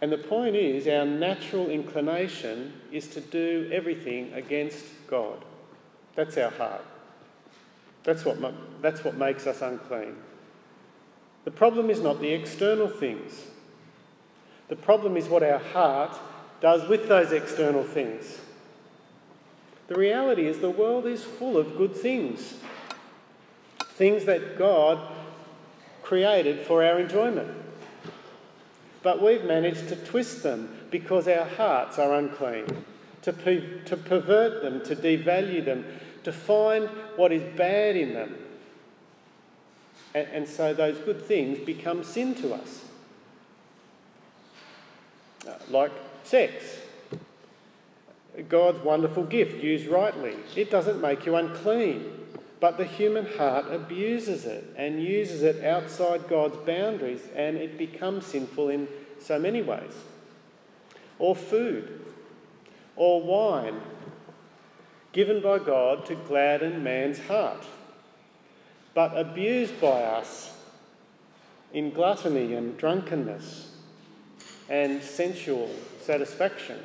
And 0.01 0.13
the 0.13 0.19
point 0.19 0.55
is, 0.55 0.87
our 0.87 1.05
natural 1.05 1.69
inclination 1.69 2.75
is 2.93 3.09
to 3.09 3.21
do 3.21 3.69
everything 3.73 4.33
against 4.33 4.85
God. 5.09 5.45
That's 6.15 6.37
our 6.37 6.51
heart. 6.51 6.85
That's 8.05 8.25
what, 8.25 8.39
that's 8.81 9.03
what 9.03 9.17
makes 9.17 9.47
us 9.47 9.61
unclean. 9.61 10.17
The 11.49 11.55
problem 11.55 11.89
is 11.89 12.01
not 12.01 12.21
the 12.21 12.33
external 12.33 12.89
things. 12.89 13.47
The 14.69 14.77
problem 14.77 15.17
is 15.17 15.31
what 15.31 15.43
our 15.43 15.59
heart 15.59 16.15
does 16.61 16.87
with 16.87 17.09
those 17.09 17.33
external 17.33 17.85
things. 17.85 18.37
The 19.87 19.95
reality 19.95 20.47
is 20.47 20.59
the 20.59 20.69
world 20.69 21.07
is 21.07 21.25
full 21.25 21.57
of 21.57 21.79
good 21.79 21.97
things 21.97 22.53
things 23.95 24.27
that 24.27 24.59
God 24.59 24.99
created 26.03 26.67
for 26.67 26.85
our 26.85 27.01
enjoyment. 27.01 27.49
But 29.03 29.23
we've 29.23 29.45
managed 29.45 29.89
to 29.89 29.97
twist 29.97 30.43
them 30.43 30.77
because 30.91 31.27
our 31.27 31.47
hearts 31.47 31.99
are 31.99 32.15
unclean, 32.15 32.67
to, 33.23 33.33
pe- 33.33 33.85
to 33.85 33.97
pervert 33.97 34.63
them, 34.63 34.83
to 34.85 34.95
devalue 34.95 35.65
them, 35.65 35.87
to 36.25 36.31
find 36.31 36.91
what 37.17 37.33
is 37.33 37.43
bad 37.57 37.97
in 37.97 38.13
them. 38.13 38.35
And, 40.19 40.29
and 40.33 40.49
so 40.49 40.75
those 40.75 40.99
good 40.99 41.23
things 41.23 41.59
become 41.61 42.03
sin 42.03 42.35
to 42.37 42.55
us. 42.55 42.85
Uh, 45.47 45.55
like 45.71 45.93
sex. 46.25 46.79
God's 48.49 48.81
wonderful 48.81 49.25
gift 49.25 49.63
used 49.63 49.87
rightly. 49.87 50.37
It 50.57 50.71
doesn't 50.71 51.01
make 51.01 51.27
you 51.27 51.37
unclean. 51.37 52.15
But 52.61 52.77
the 52.77 52.85
human 52.85 53.27
heart 53.27 53.67
abuses 53.71 54.45
it 54.45 54.75
and 54.77 55.03
uses 55.03 55.43
it 55.43 55.65
outside 55.65 56.29
God's 56.29 56.57
boundaries, 56.57 57.23
and 57.37 57.57
it 57.57 57.79
becomes 57.79 58.27
sinful 58.27 58.69
in 58.69 58.89
so 59.21 59.39
many 59.39 59.63
ways. 59.63 59.95
Or 61.21 61.37
food, 61.37 62.01
or 62.97 63.23
wine, 63.23 63.81
given 65.13 65.41
by 65.41 65.61
God 65.61 66.05
to 66.07 66.17
gladden 66.17 66.83
man's 66.83 67.21
heart, 67.21 67.65
but 68.99 69.17
abused 69.17 69.81
by 69.81 70.03
us 70.03 70.53
in 71.73 71.93
gluttony 71.93 72.55
and 72.55 72.77
drunkenness 72.77 73.71
and 74.69 75.01
sensual 75.01 75.71
satisfaction. 76.01 76.77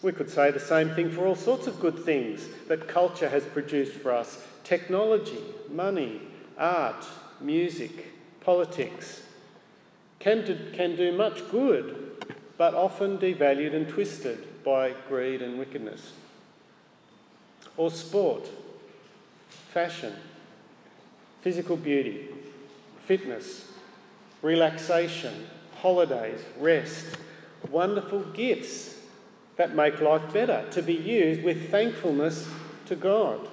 We 0.00 0.12
could 0.12 0.30
say 0.30 0.52
the 0.52 0.58
same 0.58 0.94
thing 0.94 1.10
for 1.10 1.26
all 1.26 1.34
sorts 1.34 1.66
of 1.66 1.80
good 1.80 1.98
things 1.98 2.48
that 2.68 2.88
culture 2.88 3.28
has 3.28 3.44
produced 3.44 3.92
for 3.92 4.10
us 4.10 4.42
technology, 4.64 5.42
money, 5.70 6.22
art, 6.56 7.04
music, 7.38 8.06
politics. 8.40 9.24
Can 10.18 10.46
do, 10.46 10.56
can 10.72 10.96
do 10.96 11.12
much 11.12 11.46
good, 11.50 12.24
but 12.56 12.72
often 12.72 13.18
devalued 13.18 13.74
and 13.74 13.86
twisted 13.86 14.64
by 14.64 14.94
greed 15.10 15.42
and 15.42 15.58
wickedness. 15.58 16.12
Or 17.76 17.90
sport, 17.90 18.48
fashion, 19.72 20.14
physical 21.42 21.76
beauty, 21.76 22.28
fitness, 23.04 23.70
relaxation, 24.42 25.46
holidays, 25.76 26.40
rest, 26.58 27.16
wonderful 27.70 28.20
gifts 28.20 28.98
that 29.56 29.74
make 29.74 30.00
life 30.00 30.32
better, 30.32 30.66
to 30.70 30.82
be 30.82 30.94
used 30.94 31.42
with 31.42 31.70
thankfulness 31.70 32.48
to 32.86 32.96
God. 32.96 33.48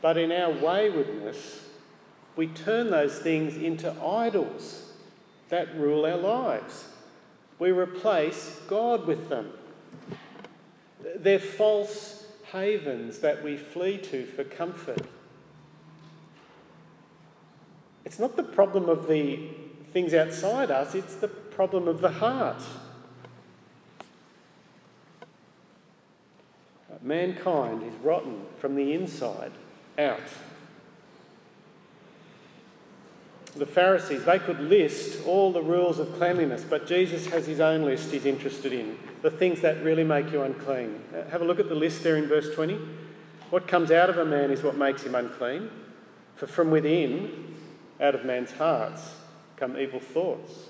But 0.00 0.16
in 0.16 0.32
our 0.32 0.50
waywardness, 0.50 1.60
we 2.34 2.46
turn 2.46 2.90
those 2.90 3.18
things 3.18 3.56
into 3.56 3.90
idols 4.02 4.92
that 5.48 5.74
rule 5.76 6.04
our 6.04 6.16
lives. 6.16 6.88
We 7.58 7.70
replace 7.70 8.60
God 8.68 9.06
with 9.06 9.28
them. 9.28 9.52
They're 11.16 11.38
false 11.38 12.25
havens 12.52 13.18
that 13.18 13.42
we 13.42 13.56
flee 13.56 13.98
to 13.98 14.24
for 14.26 14.44
comfort. 14.44 15.02
It's 18.04 18.18
not 18.18 18.36
the 18.36 18.42
problem 18.42 18.88
of 18.88 19.08
the 19.08 19.48
things 19.92 20.14
outside 20.14 20.70
us, 20.70 20.94
it's 20.94 21.16
the 21.16 21.28
problem 21.28 21.88
of 21.88 22.00
the 22.00 22.12
heart. 22.12 22.62
Mankind 27.02 27.84
is 27.84 27.94
rotten 28.02 28.46
from 28.58 28.74
the 28.74 28.92
inside 28.92 29.52
out. 29.96 30.18
the 33.58 33.66
Pharisees, 33.66 34.24
they 34.24 34.38
could 34.38 34.60
list 34.60 35.26
all 35.26 35.52
the 35.52 35.62
rules 35.62 35.98
of 35.98 36.14
cleanliness, 36.16 36.64
but 36.68 36.86
Jesus 36.86 37.26
has 37.26 37.46
his 37.46 37.60
own 37.60 37.84
list 37.84 38.10
he's 38.10 38.26
interested 38.26 38.72
in 38.72 38.98
the 39.26 39.30
things 39.32 39.60
that 39.60 39.82
really 39.82 40.04
make 40.04 40.30
you 40.30 40.40
unclean. 40.42 41.02
Uh, 41.12 41.28
have 41.30 41.42
a 41.42 41.44
look 41.44 41.58
at 41.58 41.68
the 41.68 41.74
list 41.74 42.04
there 42.04 42.16
in 42.16 42.28
verse 42.28 42.54
20. 42.54 42.78
What 43.50 43.66
comes 43.66 43.90
out 43.90 44.08
of 44.08 44.18
a 44.18 44.24
man 44.24 44.52
is 44.52 44.62
what 44.62 44.76
makes 44.76 45.02
him 45.02 45.16
unclean. 45.16 45.68
For 46.36 46.46
from 46.46 46.70
within, 46.70 47.56
out 48.00 48.14
of 48.14 48.24
man's 48.24 48.52
hearts, 48.52 49.16
come 49.56 49.76
evil 49.76 49.98
thoughts, 49.98 50.68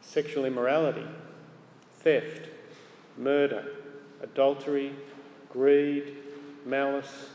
sexual 0.00 0.46
immorality, 0.46 1.04
theft, 1.98 2.48
murder, 3.18 3.66
adultery, 4.22 4.94
greed, 5.50 6.16
malice, 6.64 7.28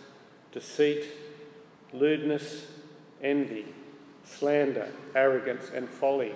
deceit, 0.52 1.06
lewdness, 1.94 2.66
envy, 3.22 3.68
slander, 4.24 4.90
arrogance, 5.14 5.70
and 5.72 5.88
folly. 5.88 6.34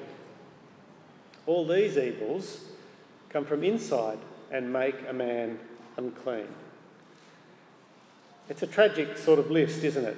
All 1.47 1.67
these 1.67 1.97
evils 1.97 2.72
come 3.33 3.45
from 3.45 3.63
inside 3.63 4.19
and 4.51 4.71
make 4.71 4.95
a 5.09 5.13
man 5.13 5.59
unclean. 5.97 6.47
It's 8.47 8.61
a 8.61 8.67
tragic 8.67 9.17
sort 9.17 9.39
of 9.39 9.49
list, 9.49 9.83
isn't 9.83 10.05
it? 10.05 10.17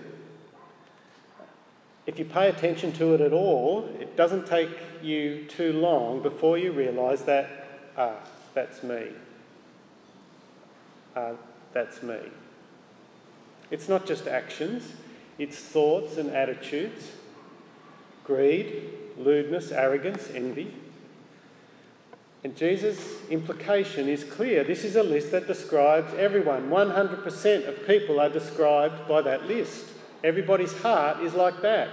If 2.06 2.20
you 2.20 2.26
pay 2.26 2.50
attention 2.50 2.92
to 2.94 3.16
it 3.16 3.22
at 3.22 3.34
all, 3.34 3.90
it 4.00 4.16
doesn't 4.16 4.46
take 4.46 4.70
you 5.02 5.46
too 5.46 5.74
long 5.74 6.22
before 6.22 6.58
you 6.58 6.72
realise 6.72 7.22
that, 7.22 7.50
ah, 7.98 8.18
that's 8.54 8.84
me. 8.84 9.08
Ah, 11.16 11.32
that's 11.74 12.04
me. 12.04 12.20
It's 13.72 13.90
not 13.90 14.06
just 14.06 14.28
actions, 14.28 14.94
it's 15.40 15.58
thoughts 15.58 16.18
and 16.18 16.30
attitudes 16.30 17.12
greed, 18.26 18.90
lewdness, 19.18 19.72
arrogance, 19.72 20.30
envy. 20.34 20.74
And 22.46 22.56
Jesus' 22.56 23.28
implication 23.32 24.08
is 24.08 24.24
clear. 24.24 24.64
This 24.64 24.84
is 24.84 24.96
a 24.96 25.02
list 25.02 25.32
that 25.32 25.48
describes 25.48 26.14
everyone. 26.14 26.70
100% 26.70 27.68
of 27.68 27.88
people 27.88 28.20
are 28.20 28.30
described 28.30 29.08
by 29.08 29.24
that 29.24 29.48
list. 29.48 29.86
Everybody's 30.24 30.80
heart 30.84 31.22
is 31.22 31.34
like 31.34 31.64
that. 31.64 31.90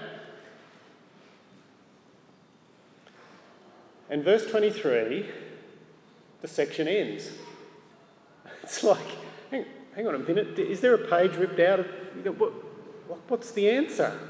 And 4.11 4.23
verse 4.23 4.45
23, 4.45 5.27
the 6.43 6.49
section 6.49 6.87
ends. 6.87 7.31
It's 8.63 8.85
like, 8.85 8.99
hang, 9.51 9.65
hang 9.97 10.07
on 10.07 10.15
a 10.15 10.19
minute, 10.19 10.59
is 10.59 10.83
there 10.83 10.93
a 10.93 11.09
page 11.09 11.35
ripped 11.37 11.61
out 11.61 11.81
of. 11.81 11.87
You 12.15 12.25
know, 12.25 12.33
what, 12.33 12.53
what's 13.31 13.53
the 13.53 13.71
answer? 13.71 14.21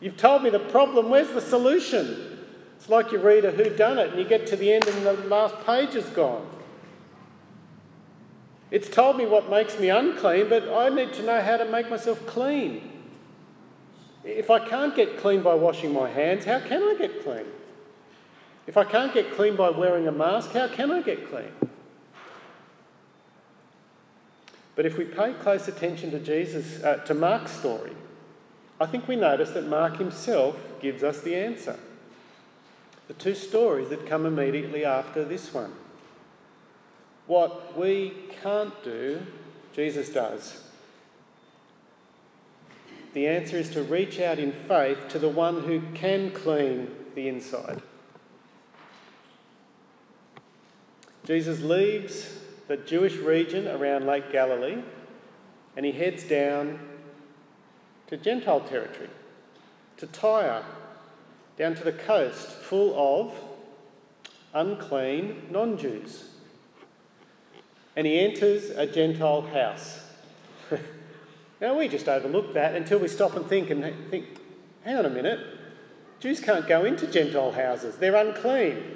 You've 0.00 0.16
told 0.16 0.42
me 0.42 0.50
the 0.50 0.58
problem, 0.58 1.10
where's 1.10 1.30
the 1.30 1.40
solution? 1.40 2.37
It's 2.78 2.88
like 2.88 3.10
you 3.10 3.18
read 3.18 3.44
a 3.44 3.50
who 3.50 3.70
done 3.70 3.98
it 3.98 4.10
and 4.10 4.20
you 4.20 4.24
get 4.24 4.46
to 4.46 4.56
the 4.56 4.72
end 4.72 4.86
and 4.86 5.04
the 5.04 5.12
last 5.26 5.66
page 5.66 5.96
is 5.96 6.06
gone. 6.10 6.46
It's 8.70 8.88
told 8.88 9.16
me 9.16 9.26
what 9.26 9.50
makes 9.50 9.80
me 9.80 9.90
unclean, 9.90 10.48
but 10.48 10.68
I 10.68 10.88
need 10.88 11.12
to 11.14 11.24
know 11.24 11.40
how 11.40 11.56
to 11.56 11.64
make 11.64 11.90
myself 11.90 12.24
clean. 12.26 12.88
If 14.22 14.48
I 14.48 14.60
can't 14.60 14.94
get 14.94 15.18
clean 15.18 15.42
by 15.42 15.54
washing 15.54 15.92
my 15.92 16.08
hands, 16.08 16.44
how 16.44 16.60
can 16.60 16.80
I 16.84 16.94
get 16.96 17.24
clean? 17.24 17.46
If 18.68 18.76
I 18.76 18.84
can't 18.84 19.12
get 19.12 19.32
clean 19.32 19.56
by 19.56 19.70
wearing 19.70 20.06
a 20.06 20.12
mask, 20.12 20.52
how 20.52 20.68
can 20.68 20.92
I 20.92 21.02
get 21.02 21.28
clean? 21.28 21.50
But 24.76 24.86
if 24.86 24.96
we 24.96 25.04
pay 25.04 25.32
close 25.32 25.66
attention 25.66 26.12
to 26.12 26.20
Jesus, 26.20 26.84
uh, 26.84 26.98
to 26.98 27.14
Mark's 27.14 27.50
story, 27.50 27.96
I 28.80 28.86
think 28.86 29.08
we 29.08 29.16
notice 29.16 29.50
that 29.50 29.66
Mark 29.66 29.96
himself 29.96 30.56
gives 30.80 31.02
us 31.02 31.20
the 31.20 31.34
answer. 31.34 31.80
The 33.08 33.14
two 33.14 33.34
stories 33.34 33.88
that 33.88 34.06
come 34.06 34.26
immediately 34.26 34.84
after 34.84 35.24
this 35.24 35.52
one. 35.52 35.72
What 37.26 37.76
we 37.76 38.12
can't 38.42 38.82
do, 38.84 39.22
Jesus 39.74 40.10
does. 40.10 40.62
The 43.14 43.26
answer 43.26 43.56
is 43.56 43.70
to 43.70 43.82
reach 43.82 44.20
out 44.20 44.38
in 44.38 44.52
faith 44.52 45.08
to 45.08 45.18
the 45.18 45.28
one 45.28 45.64
who 45.64 45.82
can 45.94 46.30
clean 46.30 46.90
the 47.14 47.28
inside. 47.28 47.82
Jesus 51.24 51.60
leaves 51.60 52.38
the 52.68 52.76
Jewish 52.76 53.16
region 53.16 53.66
around 53.66 54.06
Lake 54.06 54.30
Galilee 54.30 54.82
and 55.76 55.84
he 55.86 55.92
heads 55.92 56.24
down 56.24 56.78
to 58.06 58.16
Gentile 58.16 58.60
territory, 58.60 59.10
to 59.98 60.06
Tyre, 60.06 60.64
down 61.58 61.74
to 61.74 61.84
the 61.84 61.92
coast, 61.92 62.48
full 62.48 62.94
of 62.96 63.34
unclean 64.54 65.48
non 65.50 65.76
Jews. 65.76 66.30
And 67.96 68.06
he 68.06 68.20
enters 68.20 68.70
a 68.70 68.86
Gentile 68.86 69.42
house. 69.42 70.04
now, 71.60 71.76
we 71.76 71.88
just 71.88 72.08
overlook 72.08 72.54
that 72.54 72.76
until 72.76 73.00
we 73.00 73.08
stop 73.08 73.34
and 73.34 73.44
think 73.44 73.70
and 73.70 73.82
think, 74.08 74.26
hang 74.84 74.96
on 74.96 75.04
a 75.04 75.10
minute, 75.10 75.40
Jews 76.20 76.40
can't 76.40 76.66
go 76.66 76.84
into 76.84 77.06
Gentile 77.08 77.52
houses, 77.52 77.96
they're 77.96 78.14
unclean. 78.14 78.94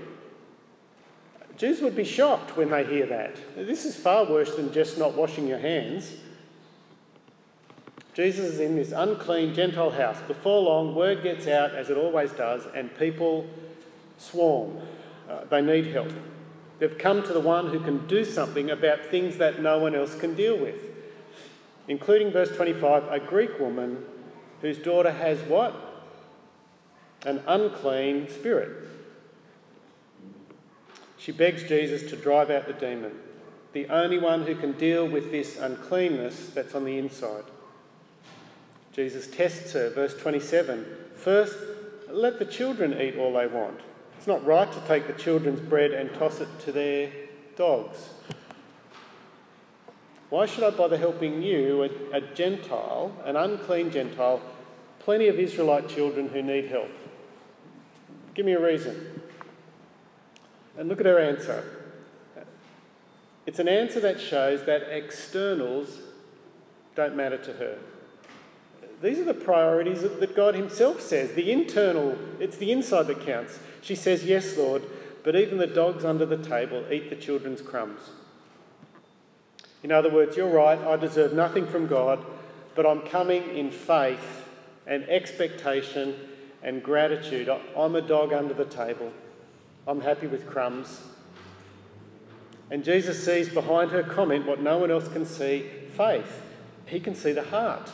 Jews 1.57 1.81
would 1.81 1.95
be 1.95 2.05
shocked 2.05 2.57
when 2.57 2.71
they 2.71 2.85
hear 2.85 3.07
that. 3.07 3.37
This 3.55 3.85
is 3.85 3.95
far 3.95 4.25
worse 4.25 4.55
than 4.55 4.73
just 4.73 4.99
not 4.99 5.15
washing 5.15 5.47
your 5.47 5.59
hands. 5.59 6.17
Jesus 8.15 8.55
is 8.55 8.61
in 8.61 8.77
this 8.77 8.93
unclean 8.93 9.55
Gentile 9.55 9.91
house. 9.91 10.21
Before 10.29 10.61
long, 10.61 10.95
word 10.95 11.23
gets 11.23 11.47
out, 11.47 11.75
as 11.75 11.89
it 11.89 11.97
always 11.97 12.33
does, 12.33 12.67
and 12.75 12.97
people 12.99 13.47
swarm. 14.19 14.79
Uh, 15.29 15.45
they 15.45 15.63
need 15.63 15.87
help. 15.87 16.13
They've 16.79 16.99
come 16.99 17.23
to 17.23 17.33
the 17.33 17.41
one 17.41 17.69
who 17.69 17.81
can 17.81 18.07
do 18.07 18.25
something 18.25 18.71
about 18.71 19.07
things 19.07 19.39
that 19.39 19.63
no 19.63 19.79
one 19.79 19.95
else 19.95 20.15
can 20.15 20.35
deal 20.35 20.59
with, 20.59 20.83
including 21.89 22.33
verse 22.33 22.55
25 22.55 23.05
a 23.11 23.21
Greek 23.21 23.59
woman 23.59 24.05
whose 24.61 24.79
daughter 24.79 25.13
has 25.13 25.41
what? 25.43 25.75
An 27.25 27.43
unclean 27.47 28.29
spirit. 28.29 28.89
She 31.17 31.33
begs 31.33 31.63
Jesus 31.63 32.11
to 32.11 32.17
drive 32.17 32.51
out 32.51 32.67
the 32.67 32.73
demon, 32.73 33.13
the 33.73 33.87
only 33.87 34.19
one 34.19 34.45
who 34.45 34.57
can 34.57 34.73
deal 34.73 35.07
with 35.07 35.31
this 35.31 35.57
uncleanness 35.57 36.49
that's 36.49 36.75
on 36.75 36.85
the 36.85 36.99
inside. 36.99 37.45
Jesus 38.93 39.27
tests 39.27 39.73
her. 39.73 39.91
Verse 39.91 40.15
27 40.15 40.87
First, 41.17 41.57
let 42.11 42.39
the 42.39 42.45
children 42.45 43.01
eat 43.01 43.17
all 43.17 43.33
they 43.33 43.47
want. 43.47 43.81
It's 44.17 44.27
not 44.27 44.45
right 44.45 44.71
to 44.71 44.81
take 44.87 45.07
the 45.07 45.15
children's 45.15 45.61
bread 45.61 45.93
and 45.93 46.13
toss 46.15 46.41
it 46.41 46.49
to 46.61 46.73
their 46.73 47.11
dogs. 47.57 48.11
Why 50.29 50.47
should 50.47 50.65
I 50.65 50.71
bother 50.71 50.97
helping 50.97 51.43
you, 51.43 51.83
a, 51.83 52.17
a 52.17 52.21
Gentile, 52.21 53.13
an 53.25 53.37
unclean 53.37 53.91
Gentile, 53.91 54.41
plenty 55.01 55.29
of 55.29 55.39
Israelite 55.39 55.89
children 55.89 56.29
who 56.29 56.43
need 56.43 56.67
help? 56.67 56.91
Give 58.35 58.47
me 58.47 58.53
a 58.53 58.61
reason. 58.61 59.21
And 60.79 60.89
look 60.89 61.01
at 61.01 61.07
her 61.07 61.19
answer. 61.19 61.65
It's 63.45 63.59
an 63.59 63.69
answer 63.69 64.01
that 64.01 64.21
shows 64.21 64.65
that 64.65 64.83
externals 64.83 65.99
don't 66.95 67.17
matter 67.17 67.39
to 67.39 67.53
her. 67.55 67.79
These 69.03 69.19
are 69.19 69.25
the 69.25 69.35
priorities 69.35 70.03
that 70.03 70.37
God 70.37 70.55
Himself 70.55 71.01
says. 71.01 71.33
The 71.33 71.51
internal, 71.51 72.17
it's 72.39 72.57
the 72.57 72.71
inside 72.71 73.09
that 73.09 73.27
counts. 73.27 73.59
She 73.81 73.97
says, 73.97 74.25
Yes, 74.25 74.57
Lord, 74.57 74.85
but 75.25 75.35
even 75.35 75.59
the 75.59 75.67
dogs 75.67 76.05
under 76.05 76.25
the 76.25 76.39
table 76.39 76.85
eat 76.91 77.11
the 77.11 77.17
children's 77.17 77.61
crumbs. 77.61 78.11
In 79.83 79.91
other 79.91 80.09
words, 80.09 80.37
you're 80.37 80.49
right, 80.49 80.79
I 80.79 80.97
deserve 80.97 81.33
nothing 81.33 81.67
from 81.67 81.89
God, 81.89 82.25
but 82.77 82.87
I'm 82.87 83.01
coming 83.01 83.57
in 83.57 83.73
faith 83.73 84.49
and 84.87 85.03
expectation 85.09 86.15
and 86.63 86.81
gratitude. 86.81 87.49
I'm 87.77 87.97
a 87.97 88.01
dog 88.01 88.33
under 88.33 88.55
the 88.55 88.65
table. 88.65 89.13
I'm 89.87 90.01
happy 90.01 90.29
with 90.29 90.47
crumbs. 90.47 91.01
And 92.71 92.85
Jesus 92.85 93.25
sees 93.25 93.49
behind 93.49 93.91
her 93.91 94.05
comment 94.05 94.47
what 94.47 94.61
no 94.61 94.79
one 94.79 94.93
else 94.93 95.09
can 95.09 95.27
see 95.27 95.69
faith. 95.97 96.43
He 96.87 97.01
can 97.01 97.17
see 97.17 97.33
the 97.33 97.43
heart. 97.43 97.91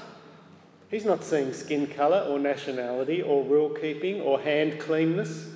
He's 0.90 1.04
not 1.04 1.22
seeing 1.22 1.52
skin 1.52 1.86
colour 1.86 2.26
or 2.28 2.38
nationality 2.38 3.20
or 3.20 3.44
rule 3.44 3.70
keeping 3.70 4.20
or 4.20 4.40
hand 4.40 4.80
cleanness. 4.80 5.50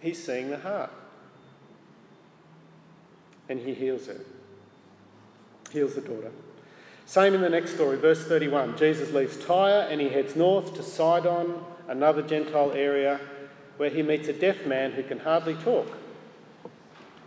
He's 0.00 0.24
seeing 0.24 0.50
the 0.50 0.58
heart. 0.58 0.90
And 3.48 3.60
he 3.60 3.74
heals 3.74 4.06
her. 4.06 4.20
Heals 5.72 5.94
the 5.94 6.00
daughter. 6.00 6.32
Same 7.04 7.34
in 7.34 7.40
the 7.42 7.50
next 7.50 7.74
story, 7.74 7.96
verse 7.98 8.26
31. 8.26 8.76
Jesus 8.78 9.12
leaves 9.12 9.36
Tyre 9.36 9.86
and 9.88 10.00
he 10.00 10.08
heads 10.08 10.34
north 10.34 10.74
to 10.74 10.82
Sidon, 10.82 11.60
another 11.86 12.22
Gentile 12.22 12.72
area, 12.72 13.20
where 13.76 13.90
he 13.90 14.02
meets 14.02 14.26
a 14.26 14.32
deaf 14.32 14.66
man 14.66 14.92
who 14.92 15.02
can 15.02 15.20
hardly 15.20 15.54
talk. 15.54 15.98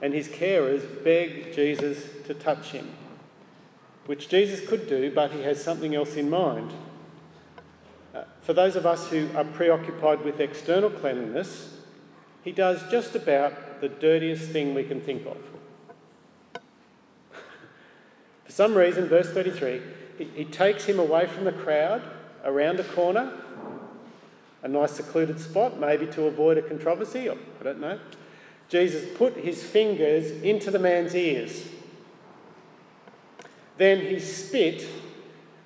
And 0.02 0.14
his 0.14 0.28
carers 0.28 1.04
beg 1.04 1.54
Jesus 1.54 2.10
to 2.26 2.34
touch 2.34 2.72
him, 2.72 2.94
which 4.06 4.30
Jesus 4.30 4.68
could 4.68 4.90
do, 4.90 5.12
but 5.12 5.32
he 5.32 5.44
has 5.44 5.64
something 5.64 5.94
else 5.94 6.16
in 6.16 6.30
mind. 6.30 6.74
For 8.50 8.54
those 8.54 8.76
of 8.76 8.84
us 8.84 9.12
who 9.12 9.30
are 9.36 9.44
preoccupied 9.44 10.26
with 10.26 10.40
external 10.40 10.90
cleanliness, 10.90 11.78
he 12.44 12.52
does 12.52 12.82
just 12.90 13.14
about 13.14 13.80
the 13.80 13.88
dirtiest 13.88 14.50
thing 14.50 14.74
we 14.74 14.84
can 14.84 15.00
think 15.00 15.24
of. 15.28 15.38
For 18.46 18.52
some 18.52 18.74
reason, 18.74 19.08
verse 19.08 19.30
33, 19.30 19.82
he, 20.18 20.24
he 20.34 20.46
takes 20.46 20.86
him 20.86 20.98
away 20.98 21.28
from 21.28 21.44
the 21.44 21.52
crowd 21.52 22.02
around 22.44 22.80
a 22.80 22.84
corner, 22.84 23.32
a 24.64 24.68
nice 24.68 24.94
secluded 24.94 25.40
spot, 25.40 25.80
maybe 25.80 26.08
to 26.08 26.24
avoid 26.24 26.58
a 26.58 26.64
controversy, 26.64 27.30
I 27.30 27.38
don't 27.64 27.80
know. 27.80 28.00
Jesus 28.68 29.16
put 29.16 29.38
his 29.38 29.62
fingers 29.62 30.32
into 30.42 30.72
the 30.72 30.80
man's 30.80 31.14
ears. 31.14 31.68
Then 33.78 34.08
he 34.08 34.20
spit 34.20 34.88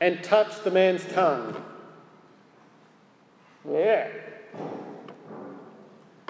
and 0.02 0.22
touched 0.22 0.66
the 0.66 0.72
man's 0.72 1.06
tongue. 1.06 1.64
Yeah. 3.70 4.10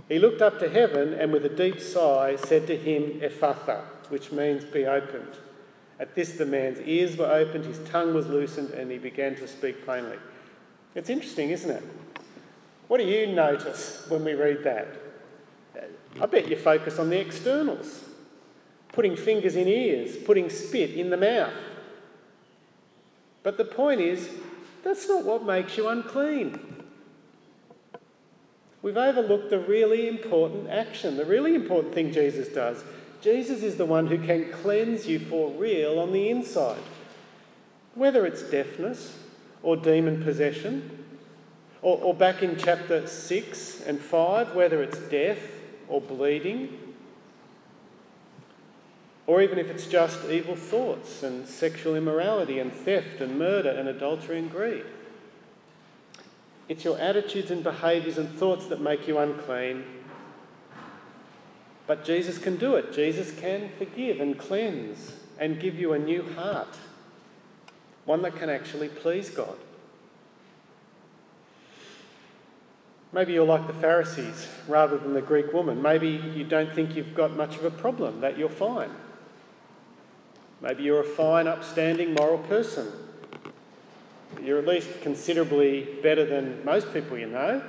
He 0.09 0.19
looked 0.19 0.41
up 0.41 0.59
to 0.59 0.69
heaven 0.69 1.13
and 1.13 1.31
with 1.31 1.45
a 1.45 1.49
deep 1.49 1.79
sigh 1.79 2.35
said 2.35 2.67
to 2.67 2.77
him, 2.77 3.21
Ephphatha, 3.21 3.81
which 4.09 4.31
means 4.31 4.63
be 4.63 4.85
opened. 4.85 5.37
At 5.99 6.15
this, 6.15 6.33
the 6.33 6.45
man's 6.45 6.79
ears 6.81 7.17
were 7.17 7.31
opened, 7.31 7.65
his 7.65 7.79
tongue 7.89 8.13
was 8.13 8.27
loosened, 8.27 8.71
and 8.71 8.91
he 8.91 8.97
began 8.97 9.35
to 9.35 9.47
speak 9.47 9.85
plainly. 9.85 10.17
It's 10.95 11.09
interesting, 11.09 11.51
isn't 11.51 11.69
it? 11.69 11.83
What 12.87 12.97
do 12.97 13.05
you 13.05 13.27
notice 13.27 14.05
when 14.09 14.25
we 14.25 14.33
read 14.33 14.63
that? 14.63 14.87
I 16.19 16.25
bet 16.25 16.47
you 16.47 16.55
focus 16.57 16.99
on 16.99 17.09
the 17.09 17.19
externals 17.19 18.03
putting 18.93 19.15
fingers 19.15 19.55
in 19.55 19.67
ears, 19.67 20.15
putting 20.17 20.49
spit 20.49 20.91
in 20.91 21.09
the 21.09 21.17
mouth. 21.17 21.53
But 23.41 23.57
the 23.57 23.65
point 23.65 23.99
is, 23.99 24.29
that's 24.83 25.09
not 25.09 25.25
what 25.25 25.43
makes 25.43 25.75
you 25.75 25.89
unclean. 25.89 26.72
We've 28.83 28.97
overlooked 28.97 29.49
the 29.49 29.59
really 29.59 30.09
important 30.09 30.69
action, 30.69 31.15
the 31.15 31.25
really 31.25 31.55
important 31.55 31.93
thing 31.93 32.11
Jesus 32.11 32.49
does. 32.49 32.83
Jesus 33.21 33.63
is 33.63 33.77
the 33.77 33.85
one 33.85 34.07
who 34.07 34.17
can 34.17 34.51
cleanse 34.51 35.07
you 35.07 35.19
for 35.19 35.49
real 35.51 35.97
on 35.97 36.11
the 36.11 36.29
inside. 36.29 36.83
Whether 37.95 38.25
it's 38.25 38.43
deafness 38.43 39.17
or 39.63 39.77
demon 39.77 40.21
possession, 40.21 41.05
or, 41.81 41.97
or 41.99 42.13
back 42.13 42.43
in 42.43 42.57
chapter 42.57 43.07
6 43.07 43.81
and 43.87 43.99
5, 43.99 44.53
whether 44.53 44.83
it's 44.83 44.99
death 44.99 45.39
or 45.87 46.01
bleeding, 46.01 46.77
or 49.25 49.41
even 49.41 49.57
if 49.57 49.69
it's 49.69 49.87
just 49.87 50.29
evil 50.29 50.57
thoughts 50.57 51.23
and 51.23 51.47
sexual 51.47 51.95
immorality 51.95 52.59
and 52.59 52.73
theft 52.73 53.21
and 53.21 53.39
murder 53.39 53.69
and 53.69 53.87
adultery 53.87 54.37
and 54.37 54.51
greed. 54.51 54.83
It's 56.69 56.83
your 56.83 56.97
attitudes 56.97 57.51
and 57.51 57.63
behaviours 57.63 58.17
and 58.17 58.29
thoughts 58.29 58.67
that 58.67 58.79
make 58.79 59.07
you 59.07 59.17
unclean. 59.17 59.83
But 61.85 62.05
Jesus 62.05 62.37
can 62.37 62.55
do 62.55 62.75
it. 62.75 62.93
Jesus 62.93 63.37
can 63.37 63.69
forgive 63.77 64.21
and 64.21 64.37
cleanse 64.37 65.13
and 65.37 65.59
give 65.59 65.77
you 65.77 65.93
a 65.93 65.99
new 65.99 66.23
heart, 66.33 66.77
one 68.05 68.21
that 68.21 68.35
can 68.35 68.49
actually 68.49 68.87
please 68.87 69.29
God. 69.29 69.57
Maybe 73.11 73.33
you're 73.33 73.45
like 73.45 73.67
the 73.67 73.73
Pharisees 73.73 74.47
rather 74.67 74.97
than 74.97 75.13
the 75.13 75.21
Greek 75.21 75.53
woman. 75.53 75.81
Maybe 75.81 76.09
you 76.09 76.43
don't 76.43 76.73
think 76.73 76.95
you've 76.95 77.13
got 77.13 77.35
much 77.35 77.57
of 77.57 77.65
a 77.65 77.69
problem, 77.69 78.21
that 78.21 78.37
you're 78.37 78.49
fine. 78.49 78.89
Maybe 80.61 80.83
you're 80.83 81.01
a 81.01 81.03
fine, 81.03 81.47
upstanding, 81.47 82.13
moral 82.13 82.39
person. 82.39 82.87
You're 84.43 84.59
at 84.59 84.67
least 84.67 85.01
considerably 85.01 85.87
better 86.01 86.25
than 86.25 86.63
most 86.65 86.93
people 86.93 87.17
you 87.17 87.27
know. 87.27 87.63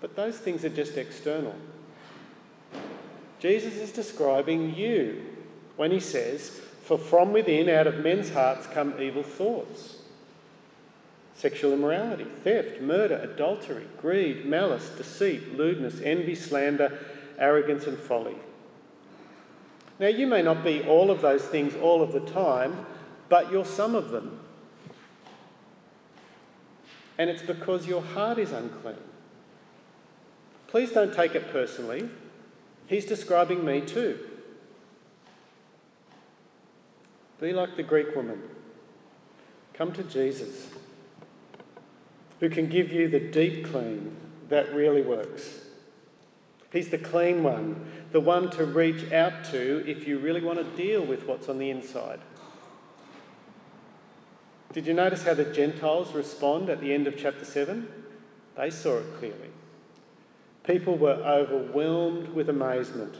But 0.00 0.14
those 0.14 0.38
things 0.38 0.64
are 0.64 0.68
just 0.68 0.96
external. 0.96 1.54
Jesus 3.38 3.76
is 3.76 3.92
describing 3.92 4.74
you 4.74 5.24
when 5.76 5.90
he 5.90 6.00
says, 6.00 6.50
For 6.82 6.98
from 6.98 7.32
within, 7.32 7.68
out 7.68 7.86
of 7.86 7.98
men's 7.98 8.32
hearts, 8.32 8.66
come 8.66 8.94
evil 9.00 9.22
thoughts 9.22 9.96
sexual 11.36 11.74
immorality, 11.74 12.24
theft, 12.24 12.80
murder, 12.80 13.16
adultery, 13.16 13.86
greed, 14.00 14.46
malice, 14.46 14.88
deceit, 14.96 15.54
lewdness, 15.54 16.00
envy, 16.02 16.34
slander, 16.34 16.98
arrogance, 17.38 17.86
and 17.86 17.98
folly. 17.98 18.36
Now, 19.98 20.08
you 20.08 20.26
may 20.26 20.40
not 20.40 20.64
be 20.64 20.82
all 20.82 21.10
of 21.10 21.20
those 21.20 21.42
things 21.42 21.74
all 21.76 22.02
of 22.02 22.12
the 22.12 22.20
time, 22.20 22.86
but 23.28 23.50
you're 23.50 23.64
some 23.64 23.94
of 23.94 24.10
them. 24.10 24.40
And 27.18 27.30
it's 27.30 27.42
because 27.42 27.86
your 27.86 28.02
heart 28.02 28.38
is 28.38 28.52
unclean. 28.52 28.96
Please 30.68 30.92
don't 30.92 31.14
take 31.14 31.34
it 31.34 31.50
personally. 31.50 32.08
He's 32.86 33.06
describing 33.06 33.64
me 33.64 33.80
too. 33.80 34.18
Be 37.40 37.52
like 37.52 37.76
the 37.76 37.82
Greek 37.82 38.14
woman. 38.14 38.42
Come 39.74 39.92
to 39.92 40.02
Jesus, 40.02 40.68
who 42.40 42.48
can 42.48 42.68
give 42.68 42.92
you 42.92 43.08
the 43.08 43.20
deep 43.20 43.66
clean 43.66 44.16
that 44.48 44.74
really 44.74 45.02
works. 45.02 45.60
He's 46.72 46.88
the 46.88 46.98
clean 46.98 47.42
one, 47.42 47.90
the 48.12 48.20
one 48.20 48.50
to 48.52 48.64
reach 48.64 49.12
out 49.12 49.44
to 49.46 49.84
if 49.86 50.08
you 50.08 50.18
really 50.18 50.40
want 50.40 50.58
to 50.58 50.82
deal 50.82 51.04
with 51.04 51.26
what's 51.26 51.48
on 51.48 51.58
the 51.58 51.70
inside. 51.70 52.20
Did 54.76 54.86
you 54.86 54.92
notice 54.92 55.22
how 55.22 55.32
the 55.32 55.46
Gentiles 55.46 56.12
respond 56.12 56.68
at 56.68 56.82
the 56.82 56.92
end 56.92 57.06
of 57.06 57.16
chapter 57.16 57.46
7? 57.46 57.88
They 58.58 58.68
saw 58.68 58.98
it 58.98 59.06
clearly. 59.18 59.48
People 60.64 60.98
were 60.98 61.14
overwhelmed 61.14 62.28
with 62.34 62.50
amazement. 62.50 63.14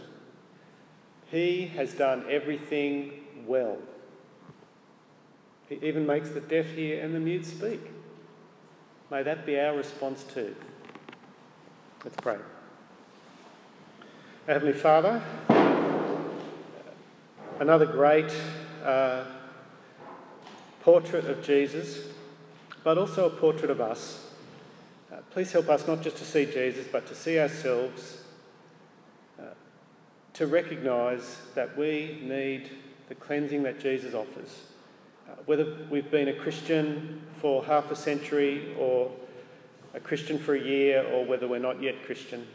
He 1.30 1.68
has 1.68 1.94
done 1.94 2.26
everything 2.28 3.24
well. 3.46 3.78
He 5.70 5.76
even 5.76 6.06
makes 6.06 6.28
the 6.28 6.42
deaf 6.42 6.66
hear 6.66 7.02
and 7.02 7.14
the 7.14 7.20
mute 7.20 7.46
speak. 7.46 7.80
May 9.10 9.22
that 9.22 9.46
be 9.46 9.58
our 9.58 9.74
response 9.74 10.24
too. 10.24 10.54
Let's 12.04 12.16
pray. 12.16 12.36
Heavenly 14.46 14.74
Father, 14.74 15.22
another 17.58 17.86
great 17.86 18.30
uh, 18.84 19.24
portrait 20.86 21.24
of 21.24 21.42
Jesus, 21.42 21.98
but 22.84 22.96
also 22.96 23.26
a 23.26 23.30
portrait 23.30 23.72
of 23.72 23.80
us. 23.80 24.24
Uh, 25.12 25.16
please 25.32 25.50
help 25.50 25.68
us 25.68 25.84
not 25.88 26.00
just 26.00 26.16
to 26.16 26.24
see 26.24 26.46
Jesus, 26.46 26.86
but 26.86 27.08
to 27.08 27.12
see 27.12 27.40
ourselves, 27.40 28.22
uh, 29.36 29.46
to 30.32 30.46
recognise 30.46 31.38
that 31.56 31.76
we 31.76 32.20
need 32.22 32.70
the 33.08 33.16
cleansing 33.16 33.64
that 33.64 33.80
Jesus 33.80 34.14
offers. 34.14 34.62
Uh, 35.28 35.32
whether 35.46 35.76
we've 35.90 36.08
been 36.08 36.28
a 36.28 36.32
Christian 36.32 37.20
for 37.40 37.64
half 37.64 37.90
a 37.90 37.96
century 37.96 38.72
or 38.78 39.10
a 39.92 39.98
Christian 39.98 40.38
for 40.38 40.54
a 40.54 40.62
year, 40.62 41.04
or 41.12 41.24
whether 41.24 41.48
we're 41.48 41.58
not 41.58 41.82
yet 41.82 42.04
Christian. 42.04 42.46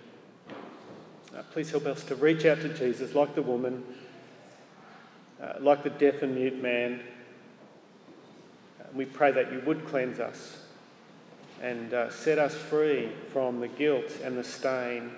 Uh, 1.37 1.41
please 1.51 1.69
help 1.69 1.85
us 1.85 2.05
to 2.05 2.15
reach 2.15 2.45
out 2.45 2.61
to 2.61 2.69
Jesus 2.69 3.13
like 3.13 3.35
the 3.35 3.41
woman, 3.41 3.83
uh, 5.43 5.55
like 5.59 5.83
the 5.83 5.89
deaf 5.89 6.21
and 6.21 6.35
mute 6.35 6.61
man. 6.61 7.01
We 8.95 9.05
pray 9.05 9.31
that 9.31 9.51
you 9.51 9.61
would 9.65 9.85
cleanse 9.85 10.19
us 10.19 10.61
and 11.61 11.93
uh, 11.93 12.09
set 12.09 12.39
us 12.39 12.55
free 12.55 13.11
from 13.31 13.59
the 13.59 13.67
guilt 13.67 14.17
and 14.23 14.37
the 14.37 14.43
stain 14.43 15.11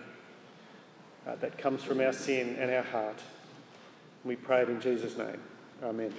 uh, 1.25 1.35
that 1.35 1.57
comes 1.57 1.83
from 1.83 2.01
our 2.01 2.13
sin 2.13 2.57
and 2.59 2.69
our 2.69 2.83
heart. 2.83 3.19
We 4.25 4.35
pray 4.35 4.61
it 4.61 4.69
in 4.69 4.81
Jesus' 4.81 5.17
name. 5.17 5.39
Amen. 5.81 6.13